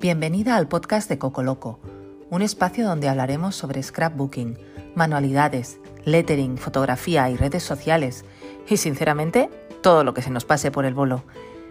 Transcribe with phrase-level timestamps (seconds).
[0.00, 1.80] Bienvenida al podcast de Coco Loco,
[2.30, 4.56] un espacio donde hablaremos sobre scrapbooking,
[4.94, 8.24] manualidades, lettering, fotografía y redes sociales
[8.68, 9.50] y sinceramente
[9.82, 11.24] todo lo que se nos pase por el bolo.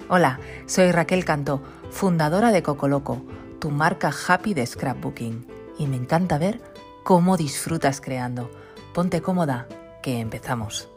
[0.09, 3.21] Hola, soy Raquel Cantó, fundadora de Coco Loco,
[3.59, 5.47] tu marca happy de scrapbooking
[5.79, 6.59] y me encanta ver
[7.05, 8.51] cómo disfrutas creando.
[8.93, 9.69] Ponte cómoda,
[10.03, 10.89] que empezamos.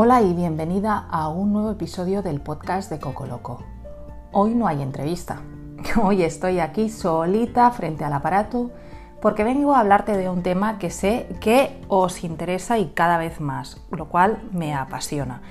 [0.00, 3.64] Hola y bienvenida a un nuevo episodio del podcast de Coco Loco.
[4.30, 5.40] Hoy no hay entrevista.
[6.00, 8.70] Hoy estoy aquí solita frente al aparato
[9.20, 13.40] porque vengo a hablarte de un tema que sé que os interesa y cada vez
[13.40, 15.42] más, lo cual me apasiona,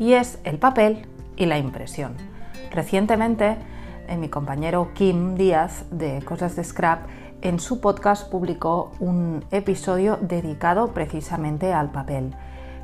[0.00, 1.06] y es el papel
[1.36, 2.16] y la impresión.
[2.72, 3.56] Recientemente,
[4.08, 7.06] en mi compañero Kim Díaz de Cosas de Scrap,
[7.40, 12.34] en su podcast publicó un episodio dedicado precisamente al papel.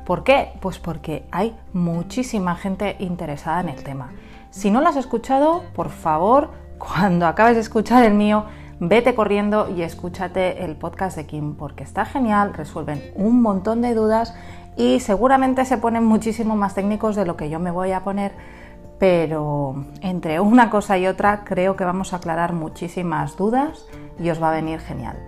[0.09, 0.53] ¿Por qué?
[0.59, 4.09] Pues porque hay muchísima gente interesada en el tema.
[4.49, 8.45] Si no lo has escuchado, por favor, cuando acabes de escuchar el mío,
[8.79, 13.93] vete corriendo y escúchate el podcast de Kim porque está genial, resuelven un montón de
[13.93, 14.33] dudas
[14.75, 18.31] y seguramente se ponen muchísimo más técnicos de lo que yo me voy a poner,
[18.97, 23.85] pero entre una cosa y otra creo que vamos a aclarar muchísimas dudas
[24.19, 25.19] y os va a venir genial.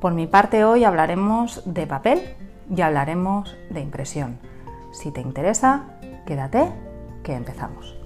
[0.00, 2.36] Por mi parte hoy hablaremos de papel
[2.74, 4.38] y hablaremos de impresión.
[4.92, 5.84] Si te interesa,
[6.26, 6.72] quédate,
[7.22, 7.96] que empezamos.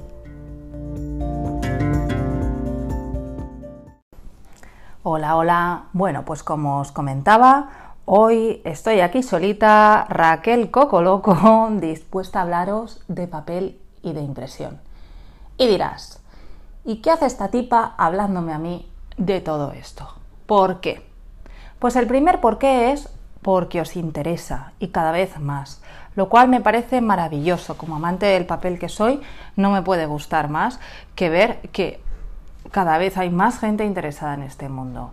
[5.02, 5.84] Hola, hola.
[5.92, 13.04] Bueno, pues como os comentaba, hoy estoy aquí solita, Raquel Coco Loco, dispuesta a hablaros
[13.06, 14.80] de papel y de impresión.
[15.58, 16.20] Y dirás,
[16.84, 20.08] ¿y qué hace esta tipa hablándome a mí de todo esto?
[20.46, 21.08] ¿Por qué?
[21.78, 23.15] Pues el primer por qué es
[23.46, 25.80] porque os interesa y cada vez más,
[26.16, 27.78] lo cual me parece maravilloso.
[27.78, 29.20] Como amante del papel que soy,
[29.54, 30.80] no me puede gustar más
[31.14, 32.00] que ver que
[32.72, 35.12] cada vez hay más gente interesada en este mundo.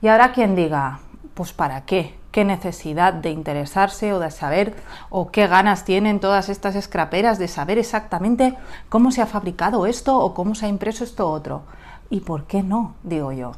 [0.00, 1.00] Y ahora quien diga,
[1.34, 2.14] pues ¿para qué?
[2.32, 4.74] ¿Qué necesidad de interesarse o de saber
[5.10, 8.54] o qué ganas tienen todas estas escraperas de saber exactamente
[8.88, 11.64] cómo se ha fabricado esto o cómo se ha impreso esto otro?
[12.08, 12.94] ¿Y por qué no?
[13.02, 13.52] Digo yo.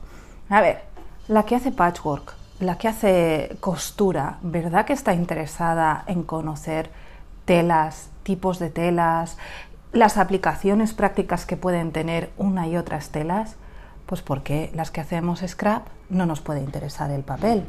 [0.48, 0.82] A ver,
[1.28, 6.90] la que hace patchwork, la que hace costura, ¿verdad que está interesada en conocer
[7.44, 9.36] telas, tipos de telas,
[9.92, 13.56] las aplicaciones prácticas que pueden tener una y otras telas?
[14.06, 17.64] Pues porque las que hacemos scrap no nos puede interesar el papel.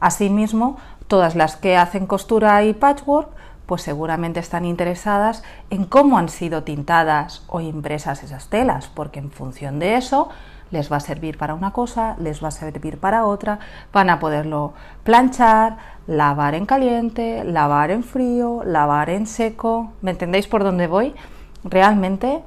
[0.00, 3.30] Asimismo, todas las que hacen costura y patchwork,
[3.66, 9.30] pues seguramente están interesadas en cómo han sido tintadas o impresas esas telas, porque en
[9.30, 10.28] función de eso
[10.70, 13.58] les va a servir para una cosa, les va a servir para otra,
[13.92, 15.76] van a poderlo planchar,
[16.06, 19.92] lavar en caliente, lavar en frío, lavar en seco.
[20.02, 21.14] ¿Me entendéis por dónde voy?
[21.64, 22.42] Realmente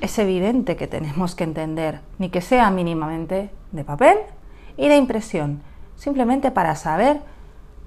[0.00, 4.18] es evidente que tenemos que entender, ni que sea mínimamente de papel
[4.76, 5.62] y de impresión,
[5.96, 7.20] simplemente para saber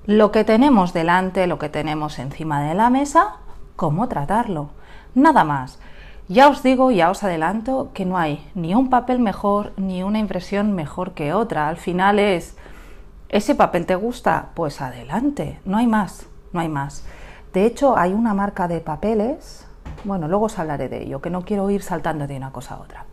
[0.05, 3.35] lo que tenemos delante, lo que tenemos encima de la mesa,
[3.75, 4.69] cómo tratarlo.
[5.15, 5.79] Nada más.
[6.29, 10.19] Ya os digo, ya os adelanto que no hay ni un papel mejor ni una
[10.19, 11.69] impresión mejor que otra.
[11.69, 12.57] Al final es,
[13.29, 14.49] ¿ese papel te gusta?
[14.53, 17.05] Pues adelante, no hay más, no hay más.
[17.53, 19.65] De hecho, hay una marca de papeles,
[20.03, 22.79] bueno, luego os hablaré de ello, que no quiero ir saltando de una cosa a
[22.79, 23.05] otra.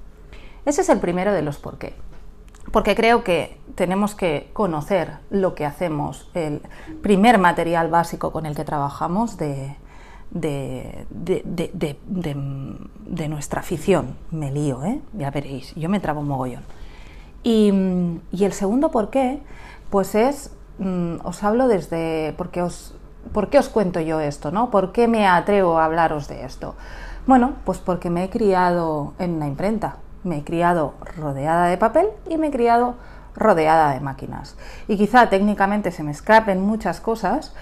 [0.67, 1.95] Ese es el primero de los por qué.
[2.73, 6.63] Porque creo que tenemos que conocer lo que hacemos, el
[7.01, 9.77] primer material básico con el que trabajamos de,
[10.31, 14.17] de, de, nuestra afición.
[14.31, 15.01] Me lío, ¿eh?
[15.13, 16.63] ya veréis, yo me trabo un mogollón.
[17.43, 17.73] Y,
[18.33, 19.43] y el segundo por qué,
[19.91, 22.95] pues es, mm, os hablo desde, porque os,
[23.33, 24.51] ¿por qué os cuento yo esto?
[24.51, 24.71] ¿no?
[24.71, 26.75] ¿Por qué me atrevo a hablaros de esto?
[27.27, 32.09] Bueno, pues porque me he criado en una imprenta, me he criado rodeada de papel
[32.29, 32.97] y me he criado
[33.37, 34.57] rodeada de máquinas.
[34.89, 37.55] Y quizá técnicamente se me escapen muchas cosas,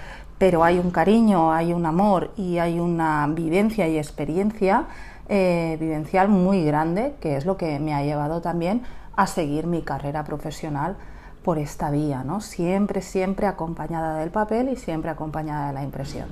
[0.43, 4.87] pero hay un cariño, hay un amor y hay una vivencia y experiencia
[5.29, 8.83] eh, vivencial muy grande, que es lo que me ha llevado también
[9.15, 10.97] a seguir mi carrera profesional
[11.45, 12.41] por esta vía, ¿no?
[12.41, 16.27] Siempre, siempre acompañada del papel y siempre acompañada de la impresión.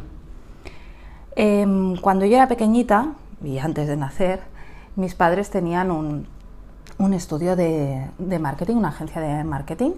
[1.36, 3.12] Em, cuando yo era pequeñita,
[3.44, 4.40] y antes de nacer,
[4.96, 6.26] mis padres tenían un,
[7.14, 9.92] estudio de, de marketing, una agencia de marketing,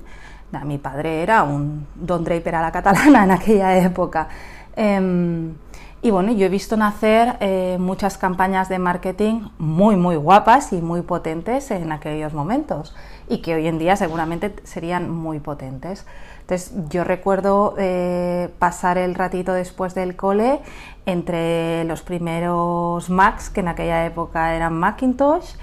[0.65, 4.29] mi padre era un Don Draper a la catalana en aquella época.
[4.77, 5.55] Em,
[6.03, 10.83] y bueno, yo he visto nacer eh, muchas campañas de marketing muy, muy guapas y
[10.83, 12.95] muy potentes en aquellos momentos.
[13.29, 16.05] y que hoy en día seguramente serían muy potentes.
[16.41, 20.61] Entonces yo recuerdo eh, pasar el ratito después del cole
[21.07, 25.55] entre los primeros Macs, que en aquella época eran Macintosh,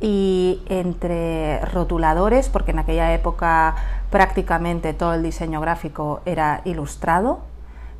[0.00, 3.76] y entre rotuladores, porque en aquella época
[4.10, 7.40] prácticamente todo el diseño gráfico era ilustrado,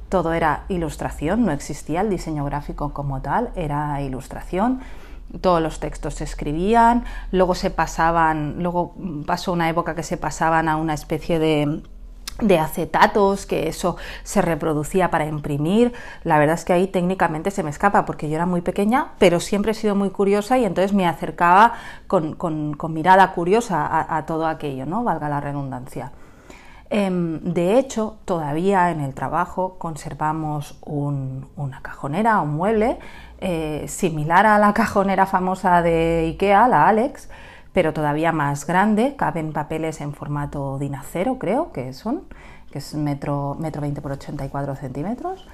[0.08, 4.80] todo era ilustración, no existía el diseño gráfico como tal, era ilustración.
[5.40, 8.94] Todos los textos se escribían, luego se pasaban, luego
[9.26, 11.82] pasó una época que se pasaban a una especie de
[12.40, 15.92] de acetatos, que eso se reproducía para imprimir.
[16.24, 19.40] La verdad es que ahí técnicamente se me escapa porque yo era muy pequeña, pero
[19.40, 21.74] siempre he sido muy curiosa y entonces me acercaba
[22.06, 25.04] con, mirada curiosa a, todo aquello, ¿no?
[25.04, 26.12] Valga la redundancia.
[26.92, 32.98] Em, de hecho, todavía en el trabajo conservamos una cajonera, un mueble,
[33.38, 37.28] eh, similar a la cajonera famosa de IKEA, la Alex,
[37.72, 42.22] pero todavía más grande, caben papeles en formato DIN acero, creo que son,
[42.70, 45.46] que es metro, metro 20 por 84 centímetros.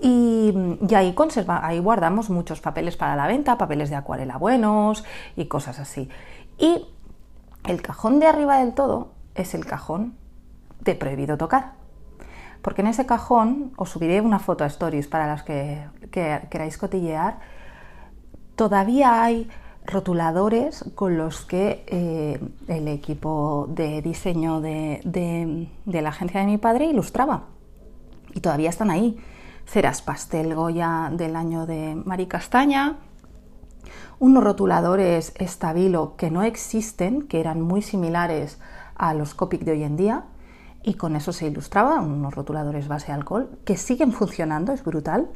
[0.00, 0.52] Y,
[0.94, 5.04] ahí, conserva, ahí guardamos muchos papeles para la venta, papeles de acuarela buenos
[5.36, 6.10] y cosas así.
[6.58, 6.86] Y
[7.64, 10.14] el cajón de arriba del todo es el cajón
[10.80, 11.72] de prohibido tocar.
[12.60, 17.38] Porque en ese cajón, os subiré una foto a Stories para las que queráis cotillear,
[18.56, 19.48] todavía hay
[19.86, 25.00] rotuladores con los que eh, el equipo de diseño de,
[25.84, 27.44] la agencia de mi padre ilustraba.
[28.34, 29.16] Y todavía están ahí.
[29.66, 32.98] Ceras Pastel Goya del año de Mari Castaña,
[34.18, 38.58] unos rotuladores Estabilo que no existen, que eran muy similares
[38.94, 40.24] a los Copic de hoy en día,
[40.84, 45.28] y con eso se ilustraba, unos rotuladores base alcohol, que siguen funcionando, es brutal.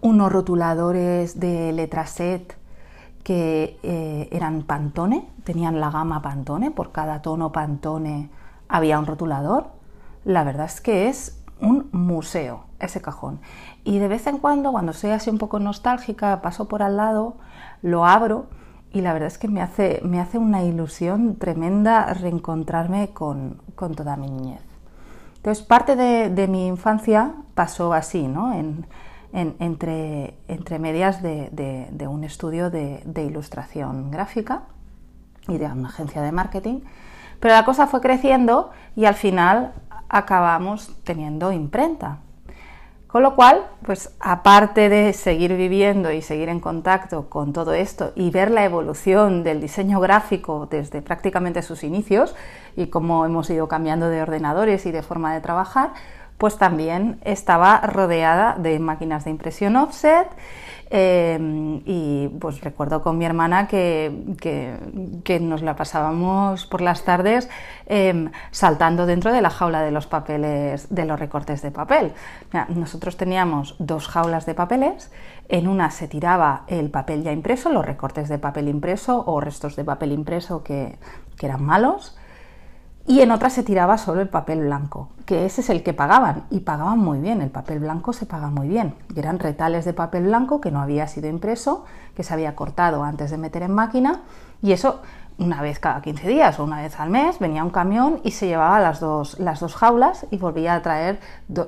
[0.00, 2.57] Unos rotuladores de Letraset
[3.28, 8.30] que eh, eran Pantone, tenían la gama Pantone, por cada tono Pantone
[8.70, 9.66] había un rotulador.
[10.24, 13.40] La verdad es que es un museo ese cajón.
[13.84, 17.36] Y de vez en cuando, cuando soy así un poco nostálgica, paso por al lado,
[17.82, 18.46] lo abro
[18.94, 24.16] y la verdad es que me hace, me hace una ilusión tremenda reencontrarme con, toda
[24.16, 24.62] mi niñez.
[25.36, 28.54] Entonces, parte de, de, mi infancia pasó así, ¿no?
[28.54, 28.86] En,
[29.32, 34.62] entre, entre, medias de, un estudio de, ilustración gráfica
[35.46, 36.80] y de una agencia de marketing.
[37.40, 39.72] Pero la cosa fue creciendo y al final
[40.08, 42.18] acabamos teniendo imprenta.
[43.06, 48.12] Con lo cual, pues aparte de seguir viviendo y seguir en contacto con todo esto
[48.14, 52.36] y ver la evolución del diseño gráfico desde prácticamente sus inicios
[52.76, 55.94] y cómo hemos ido cambiando de ordenadores y de forma de trabajar,
[56.38, 60.28] pues también estaba rodeada de máquinas de impresión offset
[60.90, 61.38] eh,
[61.84, 67.50] y pues recuerdo con mi hermana que, que, nos la pasábamos por las tardes
[67.86, 72.12] em, saltando dentro de la jaula de los papeles, de los recortes de papel.
[72.70, 75.10] nosotros teníamos dos jaulas de papeles,
[75.48, 79.76] en una se tiraba el papel ya impreso, los recortes de papel impreso o restos
[79.76, 80.98] de papel impreso que,
[81.36, 82.17] que eran malos,
[83.08, 86.44] y en otra se tiraba solo el papel blanco, que ese es el que pagaban
[86.50, 88.94] y pagaban muy bien, el papel blanco se paga muy bien.
[89.16, 93.02] Y eran retales de papel blanco que no había sido impreso, que se había cortado
[93.02, 94.20] antes de meter en máquina
[94.60, 95.00] y eso
[95.38, 98.46] una vez cada 15 días o una vez al mes venía un camión y se
[98.46, 101.18] llevaba las dos, las dos jaulas y volvía a traer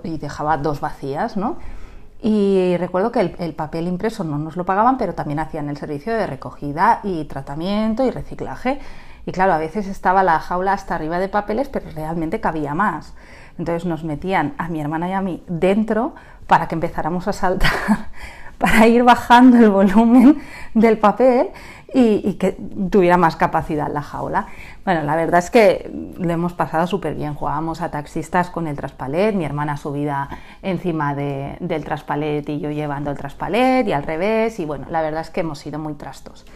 [0.04, 1.56] y dejaba dos vacías, ¿no?
[2.20, 5.78] Y recuerdo que el, el, papel impreso no nos lo pagaban, pero también hacían el
[5.78, 8.78] servicio de recogida y tratamiento y reciclaje.
[9.26, 13.14] Y claro, a veces estaba la jaula hasta arriba de papeles, pero realmente cabía más.
[13.58, 16.14] Entonces nos metían a mi hermana y a mí dentro
[16.46, 17.70] para que empezáramos a saltar,
[18.58, 20.40] para ir bajando el volumen
[20.74, 21.50] del papel
[21.92, 22.56] y, que
[22.90, 24.46] tuviera más capacidad la jaula.
[24.84, 27.34] Bueno, la verdad es que lo hemos pasado súper bien.
[27.34, 30.28] Jugábamos a taxistas con el traspalet, mi hermana subida
[30.62, 34.58] encima del traspalet y yo llevando el traspalet y al revés.
[34.60, 36.46] Y bueno, la verdad es que hemos sido muy trastos.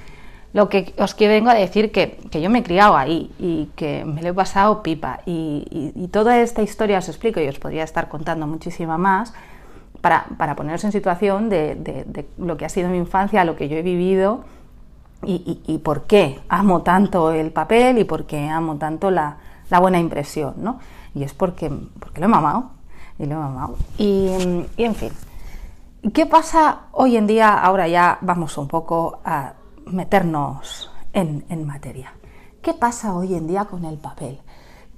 [0.54, 3.66] Lo que os quiero vengo a decir que, que yo me he criado ahí y
[3.74, 5.18] que me lo he pasado pipa.
[5.26, 9.34] Y, toda esta historia os explico y os podría estar contando muchísima más
[10.00, 13.76] para, para poneros en situación de, lo que ha sido mi infancia, lo que yo
[13.76, 14.44] he vivido
[15.24, 19.38] y, por qué amo tanto el papel y por qué amo tanto la,
[19.80, 20.54] buena impresión.
[20.58, 20.78] ¿no?
[21.16, 21.68] Y es porque,
[21.98, 22.70] porque lo he mamado.
[23.18, 23.76] Y lo he mamado.
[23.98, 24.28] y
[24.76, 25.10] en fin.
[26.12, 27.58] ¿Qué pasa hoy en día?
[27.58, 29.54] Ahora ya vamos un poco a
[29.86, 32.12] meternos en, materia.
[32.62, 34.40] ¿Qué pasa hoy en día con el papel?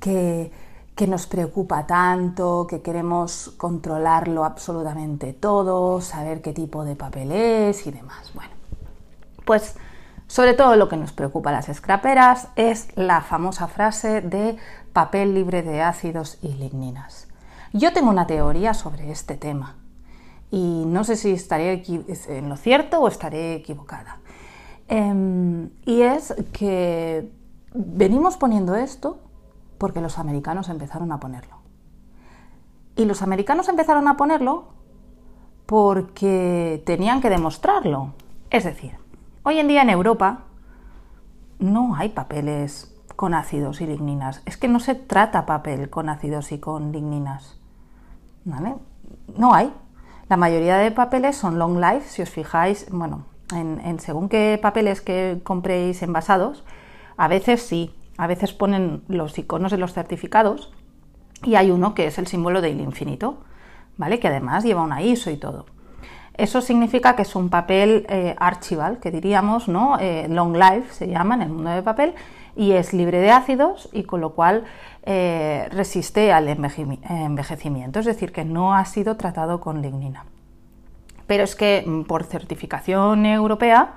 [0.01, 0.51] Que,
[0.95, 7.87] que nos preocupa tanto, que queremos controlarlo absolutamente todo, saber qué tipo de papel es
[7.87, 8.33] y demás.
[8.35, 8.53] Bueno,
[9.45, 9.77] pues
[10.29, 14.57] Sobre todo lo que nos preocupa a las scraperas es la famosa frase de
[14.93, 17.29] papel libre de ácidos y ligninas.
[17.73, 19.77] Yo tengo una teoría sobre este tema
[20.51, 21.85] y no sé si estaré
[22.29, 24.19] en lo cierto o estaré equivocada.
[24.89, 27.33] Em, y es que
[27.75, 29.19] venimos poniendo esto
[29.79, 31.57] porque los americanos empezaron a ponerlo.
[32.95, 34.69] Y los americanos empezaron a ponerlo
[35.67, 38.15] porque tenían que demostrarlo.
[38.51, 38.93] Es decir,
[39.43, 40.45] hoy en día en Europa
[41.59, 44.43] no hay papeles con ácidos y ligninas.
[44.45, 47.59] Es que no se trata papel con ácidos y con ligninas.
[48.45, 48.77] ¿Vale?
[49.37, 49.73] No hay.
[50.29, 53.25] La mayoría de papeles son long life, si os fijáis, bueno,
[53.55, 56.65] en, según qué papeles que compréis envasados,
[57.17, 60.73] a veces sí, a veces ponen los iconos de los certificados
[61.43, 63.39] y hay uno que es el símbolo del infinito,
[63.97, 64.19] ¿vale?
[64.19, 65.67] Que además lleva una ISO y todo.
[66.35, 69.99] Eso significa que es un papel eh, archival, que diríamos, ¿no?
[69.99, 72.15] Eh, long life se llama en el mundo del papel,
[72.57, 74.65] y es libre de ácidos y con lo cual
[75.05, 80.25] eh, resiste al envejecimiento, es decir, que no ha sido tratado con lignina.
[81.27, 83.95] Pero es que mm, por certificación europea,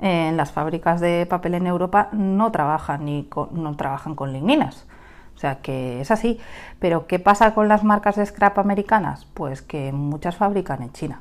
[0.00, 4.86] en las fábricas de papel en Europa no trabajan, ni con, no trabajan con ligninas.
[5.34, 6.38] O sea que es así.
[6.78, 9.26] Pero ¿qué pasa con las marcas de scrap americanas?
[9.34, 11.20] Pues que muchas fabrican en China.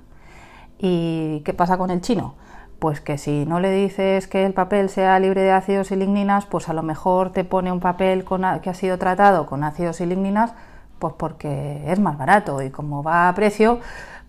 [0.79, 2.35] ¿Y qué pasa con el chino?
[2.79, 6.45] pues que si no le dices que el papel sea libre de ácidos y ligninas,
[6.45, 8.25] pues a lo mejor te pone un papel
[8.61, 10.53] que ha sido tratado con ácidos y ligninas,
[10.99, 13.79] pues porque es más barato y como va a precio,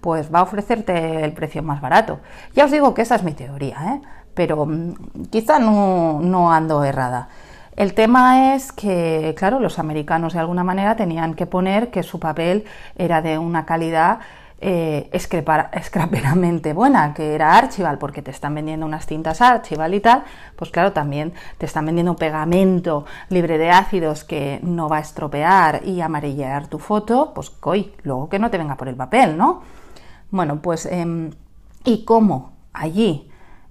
[0.01, 2.21] pues va a ofrecerte el precio más barato.
[2.55, 4.01] Ya os digo que esa es mi teoría, ¿eh?
[4.35, 7.29] pero mm, quizá no, ando errada.
[7.77, 12.19] El tema es que, claro, los americanos de alguna manera tenían que poner que su
[12.19, 12.65] papel
[12.97, 14.19] era de una calidad
[14.61, 15.11] eh,
[15.73, 20.25] escraperamente buena, que era Archival, porque te están vendiendo unas tintas Archival y tal,
[20.57, 25.83] pues claro, también te están vendiendo pegamento libre de ácidos que no va a estropear
[25.85, 29.78] y amarillear tu foto, pues coy, luego que no te venga por el papel, ¿no?
[30.31, 31.31] Bueno, pues, em,
[31.85, 33.31] ¿y cómo allí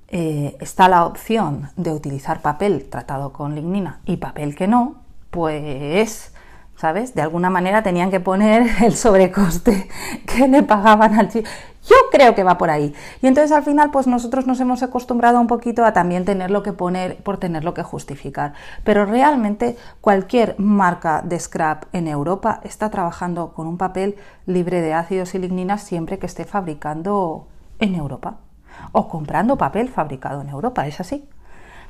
[0.09, 5.03] eh, está la opción de utilizar papel tratado con lignina y papel que no?
[5.29, 6.33] Pues
[6.77, 7.15] ¿sabes?
[7.15, 9.89] De alguna manera tenían que poner el sobrecoste
[10.25, 11.49] que le pagaban al chico.
[11.83, 12.93] Yo creo que va por ahí.
[13.21, 16.73] Y entonces al final, pues nosotros nos hemos acostumbrado un poquito a también tenerlo que
[16.73, 18.53] poner por tenerlo que justificar.
[18.83, 24.93] Pero realmente cualquier marca de scrap en Europa está trabajando con un papel libre de
[24.93, 27.47] ácidos y ligninas siempre que esté fabricando
[27.79, 28.37] en Europa
[28.91, 30.87] o comprando papel fabricado en Europa.
[30.87, 31.27] Es así.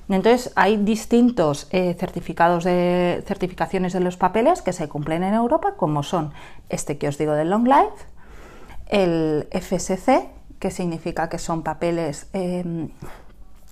[0.09, 5.73] Entonces hay distintos eh, certificados de certificaciones de los papeles que se cumplen en Europa,
[5.75, 6.31] como son
[6.69, 8.05] este que os digo del Long Life,
[8.87, 12.89] el FSC, que significa que son papeles em,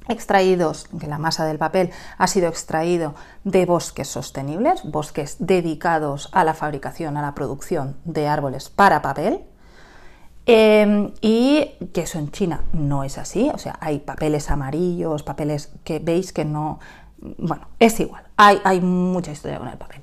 [0.08, 6.44] extraídos, que la masa del papel ha sido extraído de bosques sostenibles, bosques dedicados a
[6.44, 9.42] la fabricación, a la producción de árboles para papel.
[10.48, 15.72] Em, y que eso en China no es así, o sea, hay papeles amarillos, papeles
[15.84, 16.80] que veis que no,
[17.18, 20.02] bueno, es igual, hay, hay mucha historia con el papel.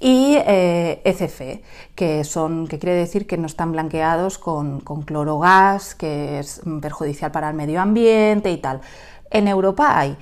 [0.00, 1.64] Y eh, ECF,
[1.94, 7.32] que, son, que quiere decir que no están blanqueados con, con clorogas, que es perjudicial
[7.32, 8.80] para el medio ambiente y tal.
[9.30, 10.16] En Europa hay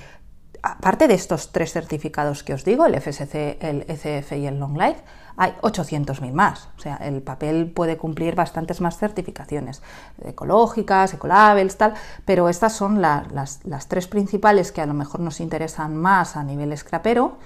[0.62, 4.76] aparte de estos tres certificados que os digo, el FSC, el ECF y el Long
[4.76, 5.02] Life,
[5.36, 6.68] hay 800.000 más.
[6.76, 9.82] O sea, el papel puede cumplir bastantes más certificaciones
[10.24, 15.96] ecológicas, ecolabels, tal, pero estas son las, tres principales que a lo mejor nos interesan
[15.96, 17.36] más a nivel scrapero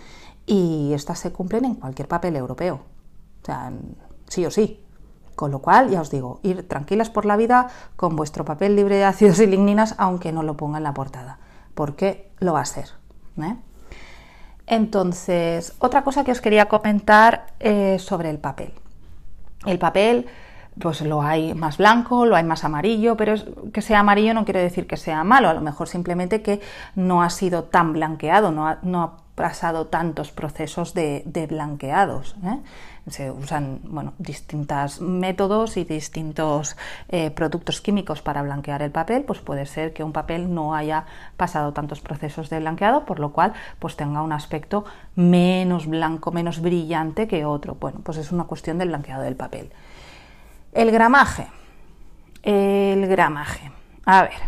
[0.47, 2.81] y estas se cumplen en cualquier papel europeo.
[3.43, 3.73] O sea,
[4.29, 4.85] sí o sí.
[5.35, 8.97] Con lo cual, ya os digo, ir tranquilas por la vida con vuestro papel libre
[8.97, 11.39] de ácidos y ligninas, aunque no lo ponga en la portada,
[11.75, 12.65] porque lo va a.
[13.43, 13.57] ¿eh?
[14.71, 18.73] Entonces, otra cosa que os quería comentar eh, sobre el papel.
[19.67, 20.27] El papel,
[20.81, 23.35] pues lo hay más blanco, lo hay más amarillo, pero
[23.73, 26.61] que sea amarillo no quiere decir que sea malo, a lo mejor simplemente que
[26.95, 32.37] no ha sido tan blanqueado, no ha, pasado tantos procesos de, blanqueados.
[32.45, 32.59] ¿eh?
[33.09, 36.77] Se usan bueno, distintos métodos y distintos
[37.09, 41.07] eh, productos químicos para blanquear el papel, pues puede ser que un papel no haya
[41.39, 44.85] pasado tantos procesos de blanqueado, por lo cual pues tenga un aspecto
[45.17, 47.77] menos blanco, menos brillante que otro.
[47.77, 49.73] Bueno, pues es una cuestión del blanqueado del papel.
[50.73, 51.47] El gramaje.
[52.43, 53.73] El gramaje.
[54.05, 54.41] A ver,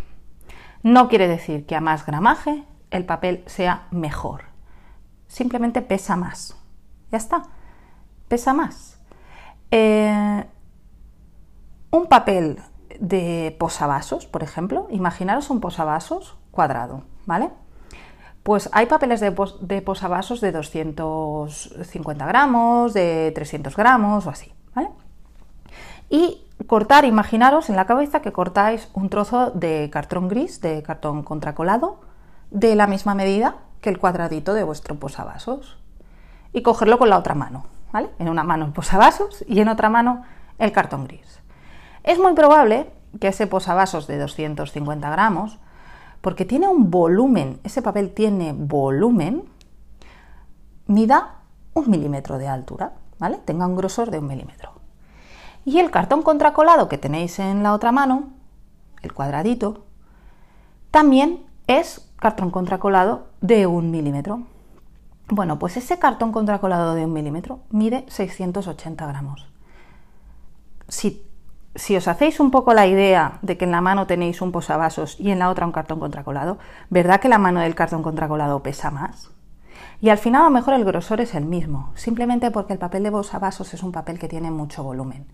[0.83, 4.52] no quiere decir que a más gramaje el papel sea mejor
[5.33, 6.55] simplemente pesa más.
[7.11, 7.43] Ya está,
[8.29, 8.99] pesa más.
[9.71, 10.45] Eh,
[11.91, 12.61] un papel
[13.01, 17.49] de posavasos, por ejemplo, imaginaros un posavasos cuadrado, ¿vale?
[18.43, 24.91] Pues hay papeles de, de posavasos de 250 gramos, de 300 gramos o así, ¿vale?
[26.11, 31.23] Y cortar, imaginaros en la cabeza que cortáis un trozo de cartón gris, de cartón
[31.23, 32.01] contracolado,
[32.51, 35.77] de la misma medida que el cuadradito de vuestro posavasos.
[36.55, 38.09] Y cogerlo con la otra mano, ¿vale?
[38.19, 40.23] En una mano el posavasos y en otra mano
[40.59, 41.41] el cartón gris.
[42.05, 45.59] Es muy probable que ese posavasos de 250 gramos
[46.21, 49.45] porque tiene un volumen, ese papel tiene volumen,
[50.87, 51.37] mida
[51.75, 53.39] un milímetro de altura, ¿vale?
[53.45, 54.73] Tenga un grosor de un milímetro.
[55.65, 58.31] Y el cartón contracolado que tenéis en la otra mano,
[59.03, 59.85] el cuadradito,
[60.91, 64.45] también es cartón contracolado de un milímetro.
[65.29, 69.47] Bueno, pues ese cartón contracolado de un milímetro mide 680 gramos.
[70.89, 71.27] Si
[71.75, 75.19] si os hacéis un poco la idea de que en la mano tenéis un posavasos
[75.19, 76.59] y en la otra un cartón contracolado,
[76.91, 79.31] ¿verdad que la mano del cartón contracolado pesa más?
[80.01, 83.05] Y al final a lo mejor el grosor es el mismo, simplemente porque el papel
[83.05, 85.27] de posavasos es un papel que tiene mucho volumen.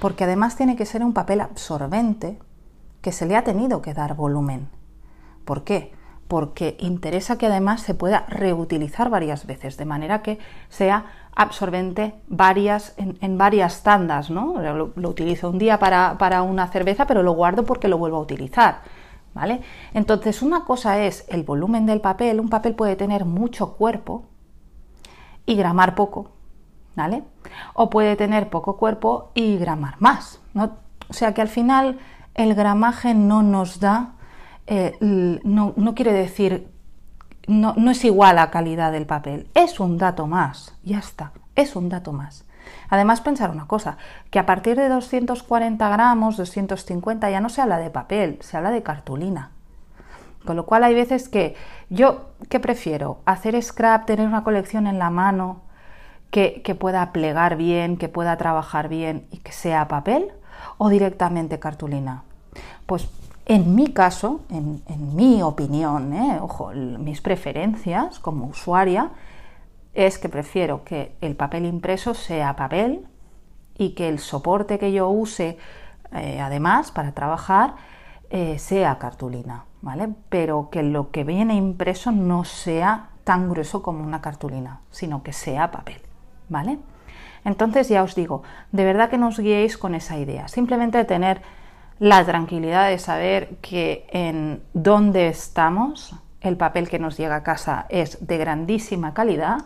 [0.00, 2.38] Porque además tiene que ser un papel absorbente
[3.00, 4.68] que se le ha tenido que dar volumen.
[5.44, 5.92] ¿Por qué?
[6.28, 12.94] Porque interesa que además se pueda reutilizar varias veces, de manera que sea absorbente varias,
[12.96, 14.60] en, varias tandas, ¿no?
[14.60, 18.20] Lo, utilizo un día para, para, una cerveza, pero lo guardo porque lo vuelvo a
[18.20, 18.80] utilizar,
[19.34, 19.62] ¿vale?
[19.94, 24.24] Entonces, una cosa es el volumen del papel, un papel puede tener mucho cuerpo
[25.46, 26.32] y gramar poco,
[26.96, 27.22] ¿vale?
[27.72, 30.72] O puede tener poco cuerpo y gramar más, ¿no?
[31.08, 31.98] O sea que al final
[32.34, 34.14] el gramaje no nos da,
[34.70, 36.68] eh, no, no quiere decir
[37.48, 41.88] no, es igual a calidad del papel, es un dato más, ya está, es un
[41.88, 42.44] dato más.
[42.90, 43.96] Además, pensar una cosa,
[44.30, 48.70] que a partir de 240 gramos, 250, ya no se habla de papel, se habla
[48.70, 49.50] de cartulina.
[50.44, 51.56] Con lo cual hay veces que
[51.88, 53.20] yo, ¿qué prefiero?
[53.24, 55.62] Hacer scrap, tener una colección en la mano
[56.30, 60.30] que, que pueda plegar bien, que pueda trabajar bien y que sea papel
[60.76, 62.24] o directamente cartulina.
[62.86, 63.08] Pues
[63.48, 64.82] en mi caso, en,
[65.16, 66.38] mi opinión, ¿eh?
[66.40, 69.10] ojo, mis preferencias como usuaria,
[69.94, 73.06] es que prefiero que el papel impreso sea papel
[73.78, 75.56] y que el soporte que yo use
[76.12, 77.74] eh, además para trabajar
[78.28, 80.10] eh, sea cartulina, ¿vale?
[80.28, 85.32] Pero que lo que viene impreso no sea tan grueso como una cartulina, sino que
[85.32, 86.02] sea papel,
[86.50, 86.78] ¿vale?
[87.44, 91.40] Entonces ya os digo, de verdad que no os guiéis con esa idea, simplemente tener
[91.98, 97.86] la tranquilidad de saber que en donde estamos el papel que nos llega a casa
[97.88, 99.58] es de grandísima calidad,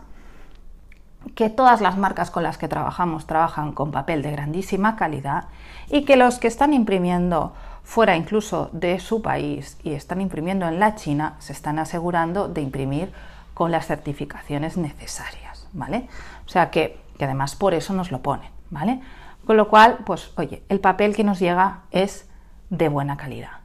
[1.35, 5.45] que todas las marcas con las que trabajamos trabajan con papel de grandísima calidad
[5.88, 10.81] y que los que están imprimiendo fuera incluso de su país y están imprimiendo en
[10.81, 13.12] la China se están asegurando de imprimir
[13.55, 16.09] con las certificaciones necesarias, ¿vale?
[16.47, 19.01] O sea que, que además por eso nos lo ponen, ¿vale?
[19.46, 22.28] Con lo cual, pues oye, el papel que nos llega es
[22.70, 23.62] de buena calidad.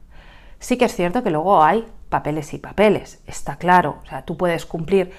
[0.59, 3.99] Sí que es cierto que luego hay papeles y papeles, está claro.
[4.03, 5.11] O sea, tú puedes cumplir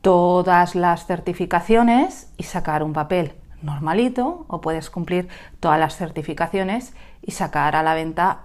[0.00, 5.28] todas las certificaciones y sacar un papel normalito o puedes cumplir
[5.60, 8.40] todas las certificaciones y sacar a la venta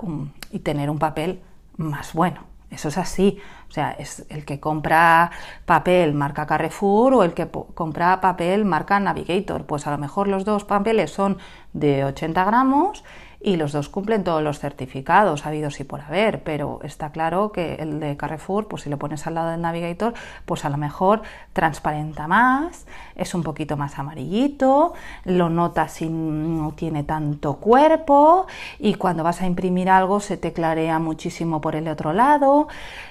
[0.52, 1.42] y tener un papel
[1.78, 2.42] más bueno.
[2.70, 3.40] Eso es así.
[3.72, 5.32] O sea, es el que compra
[5.66, 9.66] papel marca Carrefour o el que compra papel marca Navigator.
[9.66, 11.38] Pues a lo mejor los dos papeles son
[11.72, 13.06] de 80 gramos
[13.44, 17.76] y los dos cumplen todos los certificados habidos y por haber, pero está claro que
[17.76, 20.14] el de Carrefour, pues si lo pones al lado del Navigator,
[20.46, 21.22] pues a lo mejor
[21.54, 24.94] transparenta más, es un poquito más amarillito,
[25.26, 28.46] lo notas si no tiene tanto cuerpo
[28.80, 32.68] y cuando vas a imprimir algo se te clarea muchísimo por el otro lado.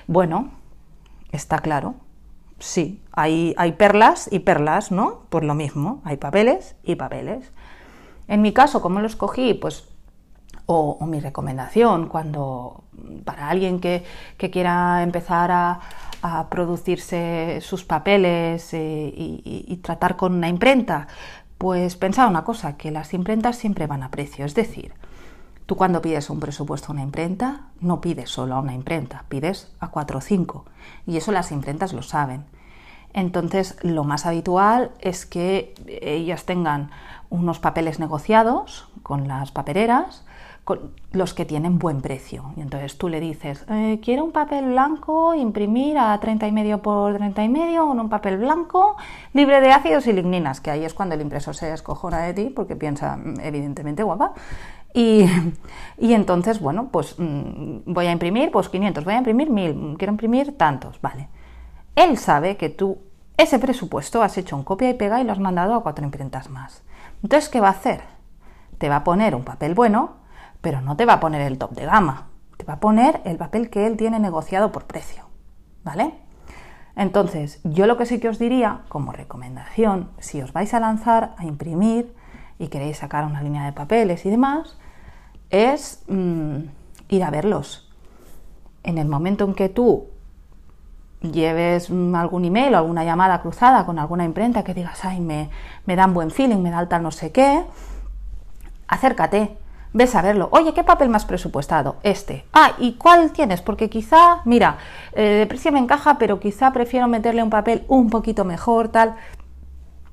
[0.06, 0.50] Bueno,
[1.32, 1.94] está claro.
[2.60, 5.22] Sí, hay, hay perlas y perlas, ¿no?
[5.30, 7.50] Pues lo mismo, hay papeles y papeles.
[8.28, 9.54] En mi caso, ¿cómo lo escogí?
[9.54, 9.88] Pues
[10.72, 12.84] o, mi recomendación cuando
[13.24, 14.04] para alguien que,
[14.52, 15.80] quiera empezar a,
[16.50, 21.08] producirse sus papeles eh, y, tratar con una imprenta,
[21.58, 24.92] pues pensar una cosa, que las imprentas siempre van a precio, es decir,
[25.66, 29.72] tú cuando pides un presupuesto a una imprenta, no pides solo a una imprenta, pides
[29.80, 30.66] a cuatro o cinco,
[31.06, 32.44] y eso las imprentas lo saben.
[33.12, 36.90] Entonces, lo más habitual es que ellas tengan
[37.28, 39.50] unos papeles negociados con las
[40.64, 42.52] papereras, los que tienen buen precio.
[42.56, 46.82] Y entonces tú le dices, eh, quiero un papel blanco, imprimir a 30 y medio
[46.82, 48.96] por 30 y medio, un papel blanco
[49.32, 52.52] libre de ácidos y ligninas, que ahí es cuando el impresor se descojona de ti
[52.54, 54.34] porque piensa, mm, evidentemente, guapa.
[54.94, 55.24] Y,
[55.98, 60.12] y entonces, bueno, pues mm, voy a imprimir pues 500, voy a imprimir 1000, quiero
[60.12, 61.28] imprimir tantos, vale.
[61.96, 62.98] él sabe que tú
[63.36, 66.50] ese presupuesto has hecho un copia y pega y lo has mandado a cuatro imprentas
[66.50, 66.82] más.
[67.22, 68.02] Entonces, ¿qué va a hacer?
[68.76, 70.19] Te va a poner un papel bueno,
[70.60, 72.28] pero no te va a poner el top de gama.
[72.56, 75.24] Te va a poner el papel que él tiene negociado por precio.
[75.82, 76.12] ¿Vale?
[76.96, 81.34] Entonces, yo lo que sí que os diría, como recomendación, si os vais a lanzar
[81.38, 82.14] a imprimir
[82.58, 84.76] y queréis sacar una línea de papeles y demás,
[85.48, 86.56] es mm,
[87.08, 87.90] ir a verlos.
[88.82, 90.08] En el momento en que tú
[91.22, 95.50] lleves mm, algún email o alguna llamada cruzada con alguna imprenta que digas, ay, me,
[95.86, 97.64] me dan buen feeling, me da tal no sé qué,
[98.88, 99.56] acércate,
[99.92, 100.48] ves a verlo.
[100.52, 101.96] Oye, ¿qué papel más presupuestado?
[102.02, 102.44] Este.
[102.52, 103.60] Ah, ¿y cuál tienes?
[103.62, 104.78] Porque quizá, mira,
[105.12, 109.16] eh, de precio me encaja, pero quizá prefiero meterle un papel un poquito mejor, tal.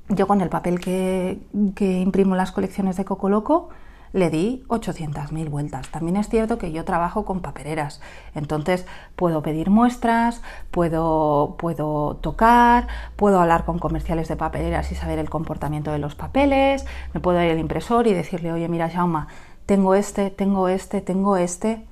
[0.08, 1.40] Yo con el papel que,
[1.74, 3.68] que imprimo en las colecciones de Coco Loco,
[4.12, 5.90] le di 800.000 vueltas.
[5.90, 8.00] También es cierto que yo trabajo con papeleras,
[8.34, 8.86] entonces
[9.16, 15.30] puedo pedir muestras, puedo, puedo tocar, puedo hablar con comerciales de papeleras y saber el
[15.30, 19.28] comportamiento de los papeles, me puedo ir al impresor y decirle, oye, mira, Jauma,
[19.68, 21.86] tengo este, tengo este, tengo este,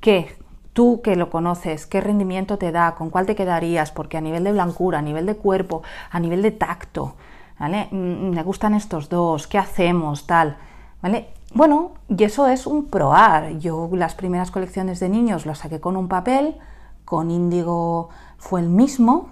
[0.00, 0.36] ¿qué?
[0.72, 2.96] Tú que lo conoces, ¿qué rendimiento te da?
[2.96, 3.92] ¿Con cuál te quedarías?
[3.92, 7.14] Porque a nivel de blancura, a nivel de cuerpo, a nivel de tacto,
[7.60, 7.86] ¿vale?
[7.92, 10.26] Mm, me gustan estos dos, ¿qué hacemos?
[10.26, 10.56] Tal,
[11.00, 11.28] ¿vale?
[11.54, 13.56] Bueno, y eso es un proar.
[13.60, 16.56] Yo las primeras colecciones de niños las saqué con un papel,
[17.04, 19.28] con índigo fue el mismo,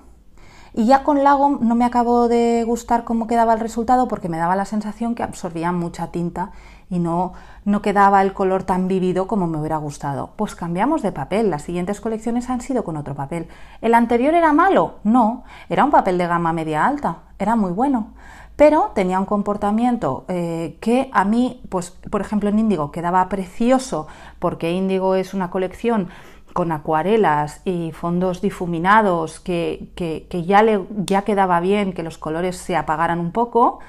[0.75, 4.39] y ya con Lago no me acabó de gustar cómo quedaba el resultado porque me
[4.39, 6.53] daba la sensación que absorbía mucha tinta
[6.91, 7.33] y no,
[7.65, 10.31] no quedaba el color tan vivido como me hubiera gustado.
[10.37, 13.49] Pues cambiamos de papel, las siguientes colecciones han sido con otro papel.
[13.81, 14.97] ¿El anterior era malo?
[15.05, 18.13] No, era un papel de gama media alta, era muy bueno
[18.57, 24.07] pero tenía un comportamiento eh, que a mí, pues, por ejemplo, en Índigo quedaba precioso,
[24.39, 26.09] porque Índigo es una colección
[26.53, 29.91] con acuarelas y fondos difuminados que,
[30.47, 33.81] ya, le, ya quedaba bien que los colores se apagaran un poco,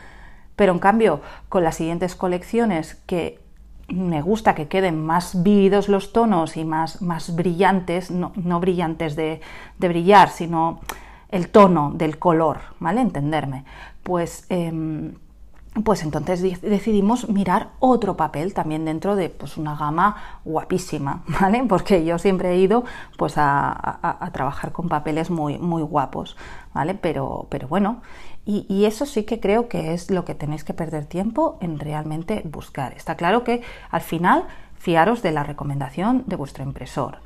[0.55, 3.39] pero en cambio con las siguientes colecciones que
[3.87, 9.41] me gusta que queden más vívidos los tonos y más, más brillantes, no, brillantes de,
[9.77, 10.79] de brillar, sino
[11.29, 13.01] el tono del color, ¿vale?
[13.01, 13.65] Entenderme
[14.05, 15.15] pues, em,
[15.83, 21.63] pues entonces decidimos mirar otro papel también dentro de pues, una gama guapísima, ¿vale?
[21.67, 22.85] Porque yo siempre he ido
[23.17, 26.38] pues, a, trabajar con papeles muy, muy guapos,
[26.73, 26.93] ¿vale?
[26.95, 28.01] Pero, pero bueno,
[28.45, 32.43] y, eso sí que creo que es lo que tenéis que perder tiempo en realmente
[32.45, 32.93] buscar.
[32.93, 34.45] Está claro que al final
[34.77, 37.17] fiaros de la recomendación de vuestro impresor,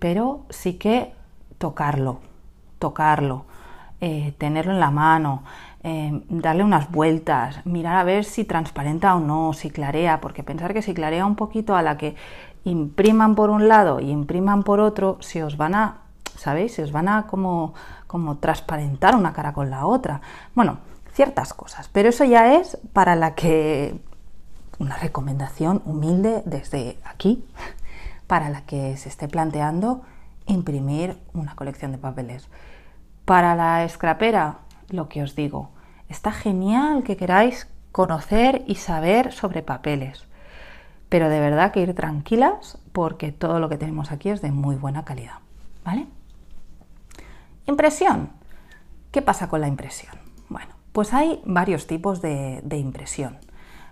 [0.00, 1.12] pero sí que
[1.58, 2.18] tocarlo,
[2.80, 3.44] tocarlo,
[4.00, 5.44] eh, tenerlo en la mano,
[5.86, 10.72] eh, darle unas vueltas, mirar a ver si transparenta o no, si clarea, porque pensar
[10.72, 12.16] que si clarea un poquito a la que
[12.64, 15.98] impriman por un lado y impriman por otro, si os van a,
[16.36, 16.72] ¿sabéis?
[16.72, 17.74] Se os van a como,
[18.06, 20.22] como transparentar una cara con la otra.
[20.54, 20.78] Bueno,
[21.12, 24.00] ciertas cosas, pero eso ya es para la que
[24.78, 27.44] una recomendación humilde desde aquí,
[28.26, 30.00] para la que se esté planteando
[30.46, 32.48] imprimir una colección de papeles.
[33.26, 35.73] Para la escrapera, lo que os digo,
[36.08, 40.24] Está genial que queráis conocer y saber sobre papeles,
[41.08, 44.76] pero de verdad que ir tranquilas porque todo lo que tenemos aquí es de muy
[44.76, 45.38] buena calidad.
[45.84, 46.06] ¿Vale?
[47.66, 48.30] Impresión.
[49.10, 50.16] ¿Qué pasa con la impresión?
[50.48, 53.38] Bueno, pues hay varios tipos de, impresión.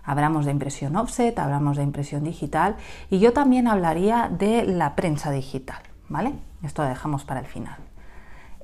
[0.03, 2.75] Hablamos de impresión offset, hablamos de impresión digital
[3.09, 6.33] y yo también hablaría de la prensa digital, ¿vale?
[6.61, 7.77] Esto lo dejamos para el final.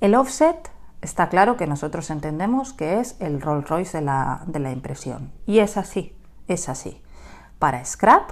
[0.01, 0.69] El offset
[1.01, 5.31] está claro que nosotros entendemos que es el Rolls Royce de la, de la impresión.
[5.45, 6.15] Y es así,
[6.47, 7.01] es así.
[7.57, 8.31] Para scrap,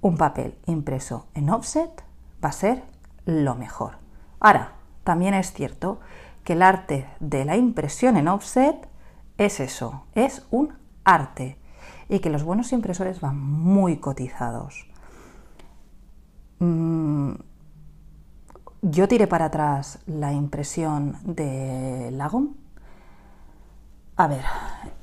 [0.00, 2.04] un papel impreso en offset
[2.42, 2.82] va a ser
[3.26, 3.98] lo mejor.
[4.38, 4.72] Ahora,
[5.04, 6.00] también es cierto
[6.44, 8.88] que el arte de la impresión en offset
[9.38, 11.58] es eso, es un arte
[12.08, 14.86] y que los buenos impresores van muy cotizados.
[16.58, 17.32] Mm,
[18.82, 22.54] yo tiré para atrás la impresión de Lagom.
[24.16, 24.44] A ver,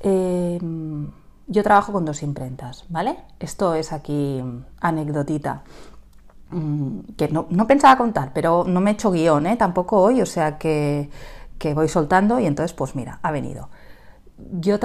[0.00, 1.10] em,
[1.46, 3.18] yo trabajo con dos imprentas, ¿vale?
[3.40, 4.42] Esto es aquí
[4.80, 5.62] anecdotita
[6.50, 9.56] mm, que no, pensaba contar, pero no me he hecho guion, ¿eh?
[9.56, 11.10] Tampoco hoy, o sea que,
[11.58, 13.70] que, voy soltando y entonces, pues mira, ha venido.
[14.52, 14.78] Yo,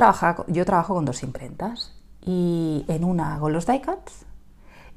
[0.48, 4.26] yo trabajo con dos imprentas y en una hago los die cuts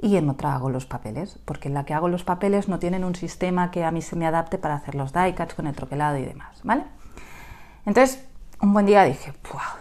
[0.01, 3.05] y en otra hago los papeles, porque en la que hago los papeles no tienen
[3.05, 5.75] un sistema que a mí se me adapte para hacer los die cuts con el
[5.75, 6.85] troquelado y demás, ¿vale?
[7.87, 8.27] Entonces,
[8.61, 9.33] un buen día dije,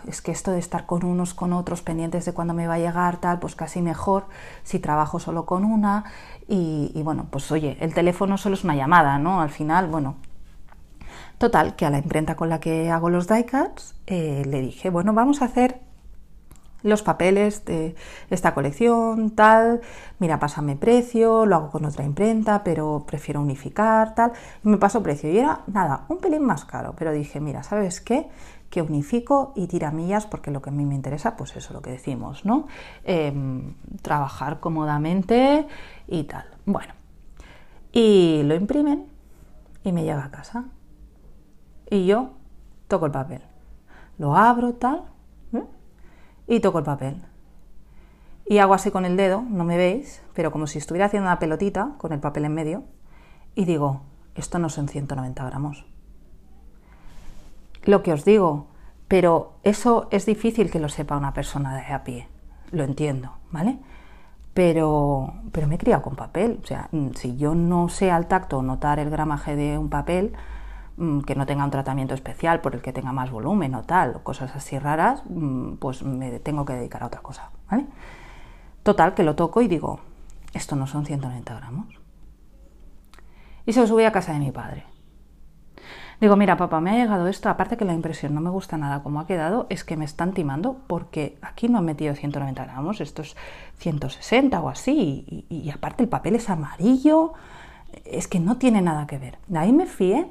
[0.07, 2.79] es que esto de estar con unos, con otros, pendientes de cuándo me va a
[2.79, 4.25] llegar, tal, pues casi mejor
[4.63, 6.03] si trabajo solo con una
[6.47, 9.41] y, bueno, pues oye, el teléfono solo es una llamada, ¿no?
[9.41, 10.15] Al final, bueno.
[11.37, 15.13] Total, que a la imprenta con la que hago los die-cuts eh, le dije, bueno,
[15.13, 15.81] vamos a hacer
[16.85, 17.95] los papeles de
[18.29, 19.81] esta colección, tal,
[20.19, 25.31] mira, pásame precio, lo hago con otra imprenta, pero prefiero unificar, tal, me pasó precio.
[25.31, 28.29] Y era, nada, un pelín más caro, pero dije, mira, ¿sabes qué?
[28.69, 31.89] Que unifico y tiramillas, porque lo que a mí me interesa, pues eso, lo que
[31.89, 32.67] decimos, ¿no?
[33.03, 35.67] Em, trabajar cómodamente
[36.07, 36.45] y tal.
[36.67, 36.93] Bueno,
[37.91, 39.07] y lo imprimen
[39.83, 40.65] y me llega a casa.
[41.89, 42.29] Y yo
[42.87, 43.41] toco el papel.
[44.17, 45.03] Lo abro, tal,
[46.47, 47.21] y toco el papel.
[48.47, 51.39] Y hago así con el dedo, no me veis, pero como si estuviera haciendo una
[51.39, 52.83] pelotita con el papel en medio,
[53.55, 54.01] y digo,
[54.35, 55.85] esto no son 190 gramos.
[57.83, 58.67] Lo que os digo,
[59.07, 62.27] pero eso es difícil que lo sepa una persona de a pie,
[62.71, 63.79] lo entiendo, ¿vale?
[64.53, 68.61] Pero, pero me he criado con papel, o sea, si yo no sé al tacto
[68.61, 70.33] notar el gramaje de un papel,
[70.97, 74.23] que no tenga un tratamiento especial por el que tenga más volumen o tal, o
[74.23, 77.85] cosas así raras, mm, pues me tengo que dedicar a otra cosa, ¿vale?
[78.83, 79.99] Total, que lo toco y digo,
[80.53, 81.87] esto no son 190 gramos.
[83.65, 84.85] Y se lo subí a casa de mi padre.
[86.21, 89.03] Digo, mira, papá, me ha llegado esto, aparte que la impresión no me gusta nada
[89.03, 93.01] como ha quedado, es que me están timando porque aquí no han metido 190 gramos,
[93.01, 93.35] esto es
[93.79, 97.33] 160 o así, y, y aparte el papel es amarillo,
[98.05, 99.39] es que no tiene nada que ver.
[99.47, 100.29] De ahí me fié